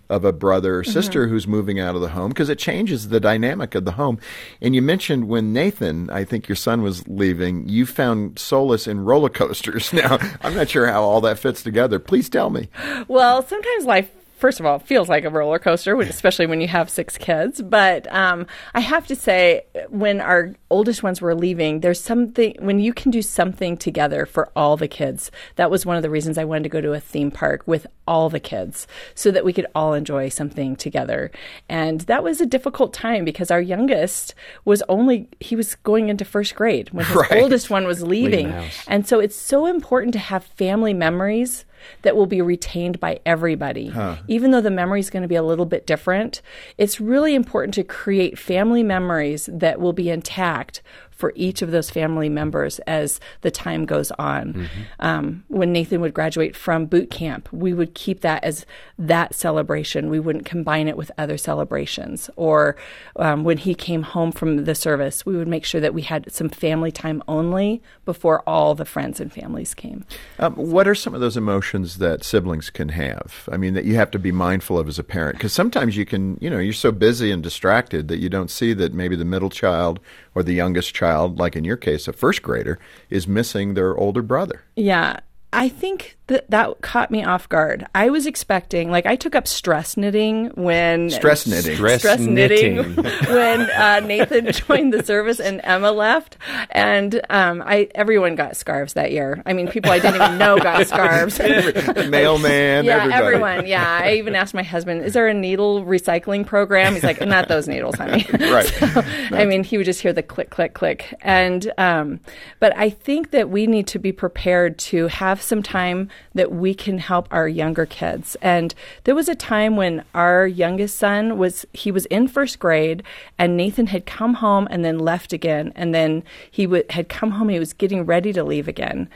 of 0.08 0.24
a 0.24 0.32
brother 0.32 0.78
or 0.78 0.84
sister 0.84 1.28
who's 1.28 1.46
moving 1.46 1.78
out 1.78 1.94
of 1.94 2.00
the 2.00 2.08
home 2.08 2.30
because 2.30 2.48
it 2.48 2.58
changes 2.58 3.10
the 3.10 3.20
dynamic 3.20 3.74
of 3.74 3.84
the 3.84 3.92
home. 3.92 4.18
And 4.62 4.74
you 4.74 4.80
mentioned 4.80 5.28
when 5.28 5.49
Nathan, 5.52 6.10
I 6.10 6.24
think 6.24 6.48
your 6.48 6.56
son 6.56 6.82
was 6.82 7.06
leaving, 7.08 7.68
you 7.68 7.86
found 7.86 8.38
solace 8.38 8.86
in 8.86 9.00
roller 9.00 9.28
coasters. 9.28 9.92
Now, 10.00 10.18
I'm 10.40 10.54
not 10.54 10.70
sure 10.70 10.86
how 10.86 11.02
all 11.02 11.20
that 11.22 11.38
fits 11.38 11.62
together. 11.62 11.98
Please 11.98 12.30
tell 12.30 12.48
me. 12.48 12.68
Well, 13.06 13.42
sometimes 13.42 13.84
life, 13.84 14.10
first 14.40 14.58
of 14.58 14.66
all, 14.66 14.78
feels 14.78 15.08
like 15.08 15.24
a 15.24 15.30
roller 15.30 15.58
coaster, 15.58 15.98
especially 16.00 16.46
when 16.46 16.60
you 16.60 16.68
have 16.68 16.88
six 16.90 17.16
kids. 17.18 17.60
But 17.62 18.12
um, 18.12 18.46
I 18.74 18.80
have 18.80 19.06
to 19.08 19.14
say, 19.16 19.62
when 19.88 20.20
our 20.20 20.54
oldest 20.70 21.02
ones 21.02 21.20
were 21.20 21.34
leaving, 21.34 21.80
there's 21.80 22.00
something, 22.00 22.54
when 22.58 22.78
you 22.80 22.92
can 22.92 23.10
do 23.10 23.22
something 23.22 23.76
together 23.76 24.24
for 24.26 24.50
all 24.56 24.76
the 24.76 24.88
kids, 24.88 25.30
that 25.56 25.70
was 25.70 25.84
one 25.86 25.96
of 25.96 26.02
the 26.02 26.10
reasons 26.10 26.38
I 26.38 26.44
wanted 26.44 26.62
to 26.64 26.68
go 26.70 26.80
to 26.80 26.92
a 26.94 27.00
theme 27.00 27.30
park 27.30 27.62
with 27.66 27.86
all 28.08 28.28
the 28.30 28.40
kids 28.40 28.86
so 29.14 29.30
that 29.30 29.44
we 29.44 29.52
could 29.52 29.66
all 29.74 29.92
enjoy 29.94 30.28
something 30.30 30.74
together. 30.74 31.30
And 31.68 32.00
that 32.02 32.24
was 32.24 32.40
a 32.40 32.46
difficult 32.46 32.92
time 32.94 33.24
because 33.24 33.50
our 33.50 33.60
youngest 33.60 34.34
was 34.64 34.82
only, 34.88 35.28
he 35.40 35.54
was 35.54 35.74
going 35.76 36.08
into 36.08 36.24
first 36.24 36.54
grade 36.54 36.90
when 36.90 37.04
his 37.04 37.16
Right. 37.20 37.42
oldest 37.42 37.68
one 37.70 37.86
was 37.86 38.02
leaving. 38.02 38.50
house. 38.50 38.84
And 38.88 39.06
so 39.06 39.20
it's 39.20 39.36
so 39.36 39.66
important 39.66 40.14
to 40.14 40.18
have 40.18 40.44
family 40.44 40.94
memories 40.94 41.66
that 42.02 42.16
will 42.16 42.26
be 42.26 42.42
retained 42.42 43.00
by 43.00 43.20
everybody. 43.26 43.90
Even 44.28 44.50
though 44.50 44.60
the 44.60 44.70
memory 44.70 45.00
is 45.00 45.10
going 45.10 45.22
to 45.22 45.28
be 45.28 45.34
a 45.34 45.42
little 45.42 45.66
bit 45.66 45.86
different, 45.86 46.42
it's 46.78 47.00
really 47.00 47.34
important 47.34 47.74
to 47.74 47.84
create 47.84 48.38
family 48.38 48.82
memories 48.82 49.48
that 49.52 49.80
will 49.80 49.92
be 49.92 50.10
intact 50.10 50.82
for 51.20 51.32
each 51.36 51.62
of 51.62 51.70
those 51.70 51.90
family 51.90 52.28
members 52.28 52.78
as 52.80 53.20
the 53.42 53.50
time 53.50 53.84
goes 53.84 54.10
on. 54.12 54.68
Um, 54.98 55.44
when 55.48 55.72
Nathan 55.72 56.00
would 56.00 56.14
graduate 56.14 56.56
from 56.56 56.86
boot 56.86 57.10
camp, 57.10 57.48
we 57.52 57.72
would 57.72 57.94
keep 57.94 58.22
that 58.22 58.42
as 58.42 58.66
that 58.98 59.34
celebration. 59.34 60.10
We 60.10 60.18
wouldn't 60.18 60.46
combine 60.46 60.88
it 60.88 60.96
with 60.96 61.12
other 61.18 61.36
celebrations. 61.36 62.30
Or 62.36 62.76
um, 63.16 63.44
when 63.44 63.58
he 63.58 63.74
came 63.74 64.02
home 64.02 64.32
from 64.32 64.64
the 64.64 64.74
service, 64.74 65.26
we 65.26 65.36
would 65.36 65.48
make 65.48 65.64
sure 65.64 65.80
that 65.80 65.94
we 65.94 66.02
had 66.02 66.32
some 66.32 66.48
family 66.48 66.90
time 66.90 67.22
only 67.28 67.82
before 68.04 68.42
all 68.48 68.74
the 68.74 68.84
friends 68.84 69.20
and 69.20 69.30
families 69.32 69.74
came. 69.74 70.06
Um, 70.38 70.54
what 70.54 70.88
are 70.88 70.94
some 70.94 71.14
of 71.14 71.20
those 71.20 71.36
emotions 71.36 71.98
that 71.98 72.24
siblings 72.24 72.70
can 72.70 72.88
have? 72.88 73.48
I 73.52 73.58
mean, 73.58 73.74
that 73.74 73.84
you 73.84 73.96
have 73.96 74.10
to 74.12 74.18
be 74.18 74.32
mindful 74.32 74.78
of 74.78 74.88
as 74.88 74.98
a 74.98 75.04
parent, 75.04 75.36
because 75.36 75.52
sometimes 75.52 75.96
you 75.96 76.06
can, 76.06 76.38
you 76.40 76.48
know, 76.48 76.58
you're 76.58 76.72
so 76.72 76.92
busy 76.92 77.30
and 77.30 77.42
distracted 77.42 78.08
that 78.08 78.18
you 78.18 78.30
don't 78.30 78.50
see 78.50 78.72
that 78.72 78.94
maybe 78.94 79.16
the 79.16 79.24
middle 79.24 79.50
child 79.50 80.00
or 80.34 80.42
the 80.42 80.54
youngest 80.54 80.94
child, 80.94 81.38
like 81.38 81.56
in 81.56 81.64
your 81.64 81.76
case, 81.76 82.08
a 82.08 82.12
first 82.12 82.42
grader, 82.42 82.78
is 83.08 83.26
missing 83.26 83.74
their 83.74 83.96
older 83.96 84.22
brother. 84.22 84.62
Yeah. 84.76 85.20
I 85.52 85.68
think 85.68 86.16
that 86.30 86.48
that 86.50 86.80
caught 86.80 87.10
me 87.10 87.24
off 87.24 87.48
guard. 87.48 87.84
I 87.92 88.08
was 88.08 88.24
expecting, 88.24 88.88
like, 88.90 89.04
I 89.04 89.16
took 89.16 89.34
up 89.34 89.48
stress 89.48 89.96
knitting 89.96 90.46
when 90.54 91.10
Stress 91.10 91.44
knitting. 91.44 91.74
Stress 91.74 92.00
stress 92.00 92.20
knitting 92.20 92.76
knitting. 92.76 92.94
when 93.28 93.62
uh, 93.62 93.98
Nathan 94.00 94.52
joined 94.52 94.94
the 94.94 95.02
service 95.02 95.40
and 95.40 95.60
Emma 95.64 95.90
left, 95.90 96.36
and 96.70 97.20
um, 97.30 97.62
I 97.66 97.88
everyone 97.96 98.36
got 98.36 98.56
scarves 98.56 98.92
that 98.92 99.10
year. 99.10 99.42
I 99.44 99.52
mean, 99.52 99.66
people 99.66 99.90
I 99.90 99.98
didn't 99.98 100.22
even 100.22 100.38
know 100.38 100.56
got 100.58 100.86
scarves. 100.86 101.38
Mailman, 101.40 102.84
yeah, 102.84 102.98
everybody. 102.98 103.12
everyone. 103.12 103.66
Yeah, 103.66 104.00
I 104.02 104.14
even 104.14 104.36
asked 104.36 104.54
my 104.54 104.62
husband, 104.62 105.02
"Is 105.02 105.14
there 105.14 105.26
a 105.26 105.34
needle 105.34 105.84
recycling 105.84 106.46
program?" 106.46 106.94
He's 106.94 107.02
like, 107.02 107.20
"Not 107.20 107.48
those 107.48 107.66
needles, 107.66 107.96
honey." 107.96 108.24
Right. 108.32 108.66
So, 108.66 109.02
I 109.32 109.44
mean, 109.46 109.64
he 109.64 109.76
would 109.76 109.86
just 109.86 110.00
hear 110.00 110.12
the 110.12 110.22
click, 110.22 110.50
click, 110.50 110.74
click, 110.74 111.12
and 111.22 111.72
um, 111.76 112.20
but 112.60 112.76
I 112.76 112.90
think 112.90 113.32
that 113.32 113.50
we 113.50 113.66
need 113.66 113.88
to 113.88 113.98
be 113.98 114.12
prepared 114.12 114.78
to 114.78 115.08
have 115.08 115.39
some 115.42 115.62
time 115.62 116.08
that 116.34 116.52
we 116.52 116.74
can 116.74 116.98
help 116.98 117.28
our 117.30 117.48
younger 117.48 117.86
kids. 117.86 118.36
And 118.42 118.74
there 119.04 119.14
was 119.14 119.28
a 119.28 119.34
time 119.34 119.76
when 119.76 120.04
our 120.14 120.46
youngest 120.46 120.96
son 120.96 121.38
was 121.38 121.66
he 121.72 121.90
was 121.90 122.06
in 122.06 122.28
first 122.28 122.58
grade, 122.58 123.02
and 123.38 123.56
Nathan 123.56 123.86
had 123.86 124.06
come 124.06 124.34
home 124.34 124.68
and 124.70 124.84
then 124.84 124.98
left 124.98 125.32
again, 125.32 125.72
and 125.74 125.94
then 125.94 126.22
he 126.50 126.64
w- 126.66 126.84
had 126.90 127.08
come 127.08 127.32
home. 127.32 127.48
He 127.48 127.58
was 127.58 127.72
getting 127.72 128.04
ready 128.04 128.32
to 128.32 128.44
leave 128.44 128.68
again, 128.68 129.08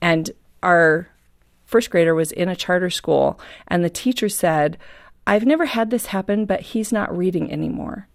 and 0.00 0.30
our 0.62 1.08
first 1.64 1.90
grader 1.90 2.14
was 2.14 2.32
in 2.32 2.48
a 2.48 2.56
charter 2.56 2.90
school, 2.90 3.38
and 3.66 3.84
the 3.84 3.90
teacher 3.90 4.28
said, 4.28 4.78
I've 5.26 5.44
never 5.44 5.66
had 5.66 5.90
this 5.90 6.06
happen, 6.06 6.46
but 6.46 6.60
he's 6.60 6.90
not 6.90 7.16
reading 7.16 7.52
anymore. 7.52 8.07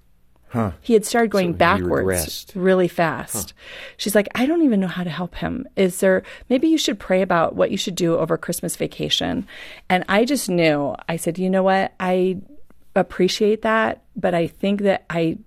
He 0.81 0.93
had 0.93 1.05
started 1.05 1.31
going 1.31 1.47
he 1.47 1.53
backwards 1.53 2.47
really 2.55 2.87
fast. 2.87 3.53
She's 3.97 4.15
like, 4.15 4.27
I 4.35 4.45
don't 4.45 4.61
even 4.61 4.79
know 4.79 4.87
how 4.87 5.03
to 5.03 5.09
help 5.09 5.35
him. 5.35 5.67
Is 5.75 5.99
there, 5.99 6.23
maybe 6.49 6.67
you 6.67 6.77
should 6.77 6.99
pray 6.99 7.21
about 7.21 7.55
what 7.55 7.71
you 7.71 7.77
should 7.77 7.95
do 7.95 8.17
over 8.17 8.37
Christmas 8.37 8.75
vacation. 8.75 9.47
And 9.89 10.03
I 10.07 10.25
just 10.25 10.49
knew, 10.49 10.95
I 11.09 11.17
said, 11.17 11.37
you 11.37 11.49
know 11.49 11.63
what? 11.63 11.93
I 11.99 12.37
appreciate 12.95 13.63
that, 13.63 14.03
but 14.15 14.33
I 14.33 14.47
think 14.47 14.81
that 14.81 15.05
I, 15.09 15.37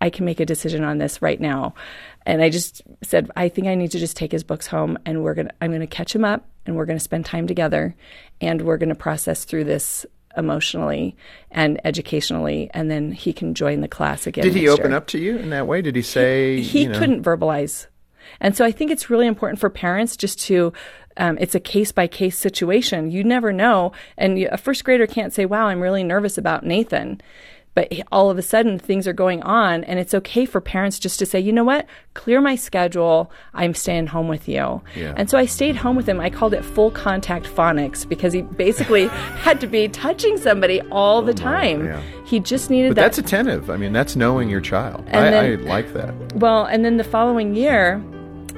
I 0.00 0.10
can 0.10 0.24
make 0.24 0.40
a 0.40 0.46
decision 0.46 0.84
on 0.84 0.98
this 0.98 1.22
right 1.22 1.40
now. 1.40 1.74
And 2.26 2.42
I 2.42 2.50
just 2.50 2.82
said, 3.02 3.30
I 3.36 3.48
think 3.48 3.68
I 3.68 3.74
need 3.74 3.92
to 3.92 3.98
just 3.98 4.16
take 4.16 4.32
his 4.32 4.44
books 4.44 4.66
home 4.66 4.98
and 5.06 5.22
we're 5.22 5.34
going 5.34 5.48
to, 5.48 5.54
I'm 5.60 5.70
going 5.70 5.80
to 5.80 5.86
catch 5.86 6.14
him 6.14 6.24
up 6.24 6.48
and 6.66 6.76
we're 6.76 6.86
going 6.86 6.98
to 6.98 7.04
spend 7.04 7.24
time 7.24 7.46
together 7.46 7.94
and 8.40 8.62
we're 8.62 8.78
going 8.78 8.88
to 8.90 8.94
process 8.94 9.44
through 9.44 9.64
this 9.64 10.04
emotionally 10.36 11.16
and 11.50 11.80
educationally 11.84 12.70
and 12.74 12.90
then 12.90 13.12
he 13.12 13.32
can 13.32 13.54
join 13.54 13.80
the 13.80 13.88
class 13.88 14.26
again. 14.26 14.44
Did 14.44 14.54
he 14.54 14.68
open 14.68 14.90
year. 14.90 14.96
up 14.96 15.06
to 15.08 15.18
you 15.18 15.36
in 15.36 15.50
that 15.50 15.66
way? 15.66 15.82
Did 15.82 15.96
he 15.96 16.02
say 16.02 16.60
He 16.60 16.82
you 16.82 16.88
know, 16.88 16.98
couldn't 16.98 17.22
verbalize. 17.22 17.86
And 18.40 18.56
so 18.56 18.64
I 18.64 18.72
think 18.72 18.90
it's 18.90 19.10
really 19.10 19.26
important 19.26 19.60
for 19.60 19.70
parents 19.70 20.16
just 20.16 20.40
to, 20.42 20.72
um, 21.16 21.36
it's 21.40 21.54
a 21.54 21.60
case 21.60 21.92
by 21.92 22.06
case 22.06 22.38
situation. 22.38 23.10
You 23.10 23.24
never 23.24 23.52
know. 23.52 23.92
And 24.16 24.38
you, 24.38 24.48
a 24.50 24.56
first 24.56 24.84
grader 24.84 25.06
can't 25.06 25.32
say, 25.32 25.44
wow, 25.44 25.66
I'm 25.66 25.80
really 25.80 26.04
nervous 26.04 26.38
about 26.38 26.64
Nathan. 26.64 27.20
But 27.74 27.92
all 28.12 28.30
of 28.30 28.36
a 28.36 28.42
sudden 28.42 28.78
things 28.78 29.08
are 29.08 29.12
going 29.14 29.42
on. 29.42 29.84
And 29.84 29.98
it's 29.98 30.12
okay 30.14 30.44
for 30.44 30.60
parents 30.60 30.98
just 30.98 31.18
to 31.20 31.26
say, 31.26 31.40
you 31.40 31.52
know 31.52 31.64
what? 31.64 31.86
Clear 32.14 32.40
my 32.40 32.54
schedule. 32.54 33.30
I'm 33.54 33.72
staying 33.72 34.08
home 34.08 34.28
with 34.28 34.46
you. 34.48 34.82
Yeah. 34.94 35.14
And 35.16 35.30
so 35.30 35.38
I 35.38 35.46
stayed 35.46 35.76
home 35.76 35.96
with 35.96 36.06
him. 36.08 36.20
I 36.20 36.28
called 36.28 36.52
it 36.52 36.64
full 36.64 36.90
contact 36.90 37.46
phonics 37.46 38.06
because 38.06 38.32
he 38.34 38.42
basically 38.42 39.06
had 39.08 39.60
to 39.60 39.66
be 39.66 39.88
touching 39.88 40.36
somebody 40.36 40.82
all 40.90 41.22
the 41.22 41.32
oh, 41.32 41.36
time. 41.36 41.86
yeah. 41.86 42.02
He 42.26 42.40
just 42.40 42.68
needed 42.68 42.90
But 42.90 42.96
that. 42.96 43.02
that's 43.02 43.18
attentive. 43.18 43.70
I 43.70 43.76
mean, 43.76 43.92
that's 43.92 44.16
knowing 44.16 44.50
your 44.50 44.60
child. 44.60 45.04
I, 45.08 45.30
then- 45.30 45.34
I 45.34 45.62
like 45.62 45.92
that. 45.94 46.14
Well, 46.36 46.64
and 46.66 46.84
then 46.84 46.98
the 46.98 47.04
following 47.04 47.54
year, 47.54 48.02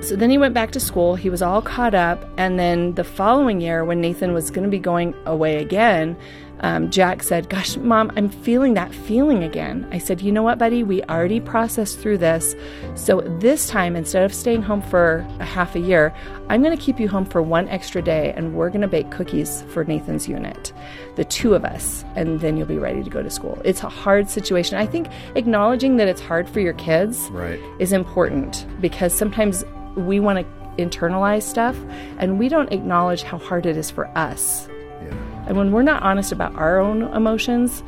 so 0.00 0.16
then 0.16 0.28
he 0.28 0.38
went 0.38 0.54
back 0.54 0.70
to 0.72 0.80
school. 0.80 1.14
He 1.14 1.30
was 1.30 1.40
all 1.40 1.62
caught 1.62 1.94
up. 1.94 2.28
And 2.36 2.58
then 2.58 2.94
the 2.94 3.04
following 3.04 3.60
year, 3.60 3.84
when 3.84 4.00
Nathan 4.00 4.32
was 4.32 4.50
going 4.50 4.64
to 4.64 4.70
be 4.70 4.78
going 4.78 5.14
away 5.24 5.56
again, 5.56 6.16
um, 6.60 6.90
Jack 6.90 7.22
said, 7.22 7.48
Gosh, 7.48 7.76
mom, 7.76 8.10
I'm 8.16 8.28
feeling 8.30 8.74
that 8.74 8.94
feeling 8.94 9.42
again. 9.42 9.86
I 9.92 9.98
said, 9.98 10.20
You 10.20 10.32
know 10.32 10.42
what, 10.42 10.58
buddy? 10.58 10.82
We 10.82 11.02
already 11.04 11.40
processed 11.40 11.98
through 11.98 12.18
this. 12.18 12.54
So 12.94 13.20
this 13.40 13.68
time, 13.68 13.96
instead 13.96 14.24
of 14.24 14.32
staying 14.32 14.62
home 14.62 14.80
for 14.82 15.26
a 15.40 15.44
half 15.44 15.74
a 15.74 15.80
year, 15.80 16.14
I'm 16.48 16.62
going 16.62 16.76
to 16.76 16.82
keep 16.82 17.00
you 17.00 17.08
home 17.08 17.24
for 17.24 17.42
one 17.42 17.68
extra 17.68 18.00
day 18.02 18.32
and 18.36 18.54
we're 18.54 18.68
going 18.68 18.82
to 18.82 18.88
bake 18.88 19.10
cookies 19.10 19.62
for 19.68 19.84
Nathan's 19.84 20.28
unit, 20.28 20.72
the 21.16 21.24
two 21.24 21.54
of 21.54 21.64
us, 21.64 22.04
and 22.16 22.40
then 22.40 22.56
you'll 22.56 22.66
be 22.66 22.78
ready 22.78 23.02
to 23.02 23.10
go 23.10 23.22
to 23.22 23.30
school. 23.30 23.60
It's 23.64 23.82
a 23.82 23.88
hard 23.88 24.28
situation. 24.30 24.76
I 24.76 24.86
think 24.86 25.08
acknowledging 25.34 25.96
that 25.96 26.08
it's 26.08 26.20
hard 26.20 26.48
for 26.48 26.60
your 26.60 26.74
kids 26.74 27.28
Right. 27.32 27.60
is 27.78 27.92
important 27.92 28.66
because 28.80 29.12
sometimes 29.14 29.64
we 29.96 30.20
want 30.20 30.38
to 30.38 30.82
internalize 30.82 31.42
stuff 31.42 31.76
and 32.18 32.38
we 32.38 32.48
don't 32.48 32.72
acknowledge 32.72 33.22
how 33.22 33.38
hard 33.38 33.64
it 33.64 33.76
is 33.76 33.90
for 33.90 34.06
us. 34.18 34.68
Yeah. 35.02 35.14
And 35.46 35.56
when 35.56 35.72
we're 35.72 35.82
not 35.82 36.02
honest 36.02 36.32
about 36.32 36.54
our 36.56 36.78
own 36.78 37.02
emotions, 37.14 37.82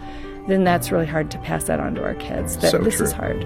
then 0.49 0.64
that's 0.64 0.92
really 0.92 1.07
hard 1.07 1.31
to 1.33 1.38
pass 1.38 1.64
that 1.64 1.81
on 1.81 1.95
to 1.97 2.03
our 2.03 2.14
kids. 2.14 2.57
That 2.59 2.71
So 2.71 2.79
this 2.79 2.97
true. 2.97 3.07
is 3.07 3.12
hard. 3.12 3.45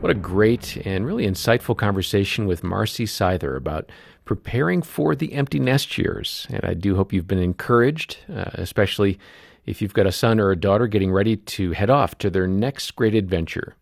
What 0.00 0.10
a 0.10 0.14
great 0.14 0.76
and 0.86 1.06
really 1.06 1.26
insightful 1.26 1.76
conversation 1.76 2.46
with 2.46 2.62
Marcy 2.62 3.06
Seither 3.06 3.56
about 3.56 3.90
preparing 4.24 4.82
for 4.82 5.14
the 5.14 5.32
empty 5.32 5.58
nest 5.58 5.96
years. 5.96 6.46
And 6.50 6.64
I 6.64 6.74
do 6.74 6.96
hope 6.96 7.12
you've 7.12 7.26
been 7.26 7.38
encouraged, 7.38 8.18
uh, 8.32 8.50
especially 8.54 9.18
if 9.64 9.80
you've 9.82 9.94
got 9.94 10.06
a 10.06 10.12
son 10.12 10.38
or 10.38 10.50
a 10.50 10.56
daughter 10.56 10.86
getting 10.86 11.10
ready 11.10 11.36
to 11.36 11.72
head 11.72 11.90
off 11.90 12.18
to 12.18 12.30
their 12.30 12.46
next 12.46 12.94
great 12.94 13.14
adventure. 13.14 13.74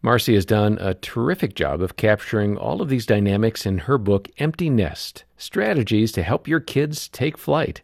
Marcy 0.00 0.34
has 0.34 0.46
done 0.46 0.78
a 0.80 0.94
terrific 0.94 1.54
job 1.54 1.82
of 1.82 1.96
capturing 1.96 2.56
all 2.56 2.80
of 2.80 2.88
these 2.88 3.04
dynamics 3.04 3.66
in 3.66 3.78
her 3.78 3.98
book, 3.98 4.28
Empty 4.38 4.70
Nest 4.70 5.24
Strategies 5.36 6.12
to 6.12 6.22
Help 6.22 6.46
Your 6.46 6.60
Kids 6.60 7.08
Take 7.08 7.36
Flight. 7.36 7.82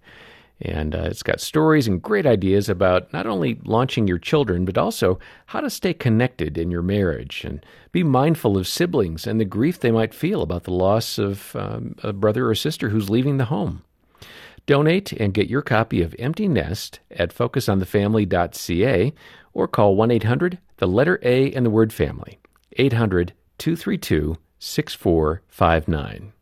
And 0.61 0.95
uh, 0.95 1.03
it's 1.03 1.25
got 1.25 1.41
stories 1.41 1.89
and 1.89 2.01
great 2.01 2.25
ideas 2.25 2.69
about 2.69 3.13
not 3.13 3.27
only 3.27 3.59
launching 3.65 4.07
your 4.07 4.21
children, 4.21 4.65
but 4.65 4.79
also 4.79 5.19
how 5.47 5.61
to 5.61 5.69
stay 5.69 5.93
connected 5.93 6.57
in 6.57 6.71
your 6.71 6.83
marriage 6.83 7.43
and 7.45 7.67
be 7.91 8.05
mindful 8.05 8.57
of 8.57 8.69
siblings 8.69 9.27
and 9.27 9.41
the 9.41 9.45
grief 9.45 9.81
they 9.81 9.91
might 9.91 10.15
feel 10.15 10.43
about 10.43 10.65
the 10.65 10.73
loss 10.73 11.19
of 11.19 11.57
um, 11.57 11.97
a 12.05 12.13
brother 12.13 12.49
or 12.49 12.55
sister 12.55 12.91
who's 12.91 13.11
leaving 13.11 13.39
the 13.39 13.47
home. 13.47 13.83
Donate 14.67 15.13
and 15.13 15.35
get 15.35 15.49
your 15.49 15.61
copy 15.61 16.01
of 16.01 16.17
Empty 16.19 16.49
Nest 16.49 17.01
at 17.11 17.35
focusonthefamily.ca 17.35 19.13
or 19.53 19.69
call 19.69 19.95
1 19.95 20.11
800 20.11 20.59
the 20.79 20.87
letter 20.89 21.19
A 21.23 21.53
and 21.53 21.67
the 21.67 21.71
word 21.71 21.93
family. 21.93 22.39
800 22.77 23.35
232 23.59 24.37
6459. 24.59 26.33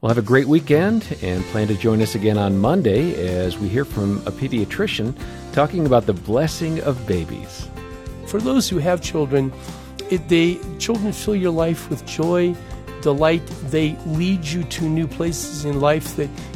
Well, 0.00 0.08
have 0.08 0.18
a 0.18 0.22
great 0.26 0.48
weekend 0.48 1.16
and 1.22 1.42
plan 1.44 1.68
to 1.68 1.76
join 1.76 2.02
us 2.02 2.14
again 2.14 2.36
on 2.36 2.58
Monday 2.58 3.14
as 3.26 3.58
we 3.58 3.68
hear 3.68 3.84
from 3.84 4.18
a 4.26 4.30
pediatrician 4.30 5.16
talking 5.52 5.86
about 5.86 6.06
the 6.06 6.12
blessing 6.12 6.80
of 6.80 7.06
babies. 7.06 7.70
For 8.26 8.40
those 8.40 8.68
who 8.68 8.78
have 8.78 9.00
children, 9.00 9.52
it, 10.10 10.28
they 10.28 10.58
children 10.78 11.12
fill 11.12 11.36
your 11.36 11.52
life 11.52 11.88
with 11.88 12.04
joy, 12.04 12.54
delight. 13.00 13.46
They 13.70 13.96
lead 14.04 14.44
you 14.44 14.64
to 14.64 14.84
new 14.88 15.06
places 15.06 15.64
in 15.64 15.80
life 15.80 16.16
that 16.16 16.28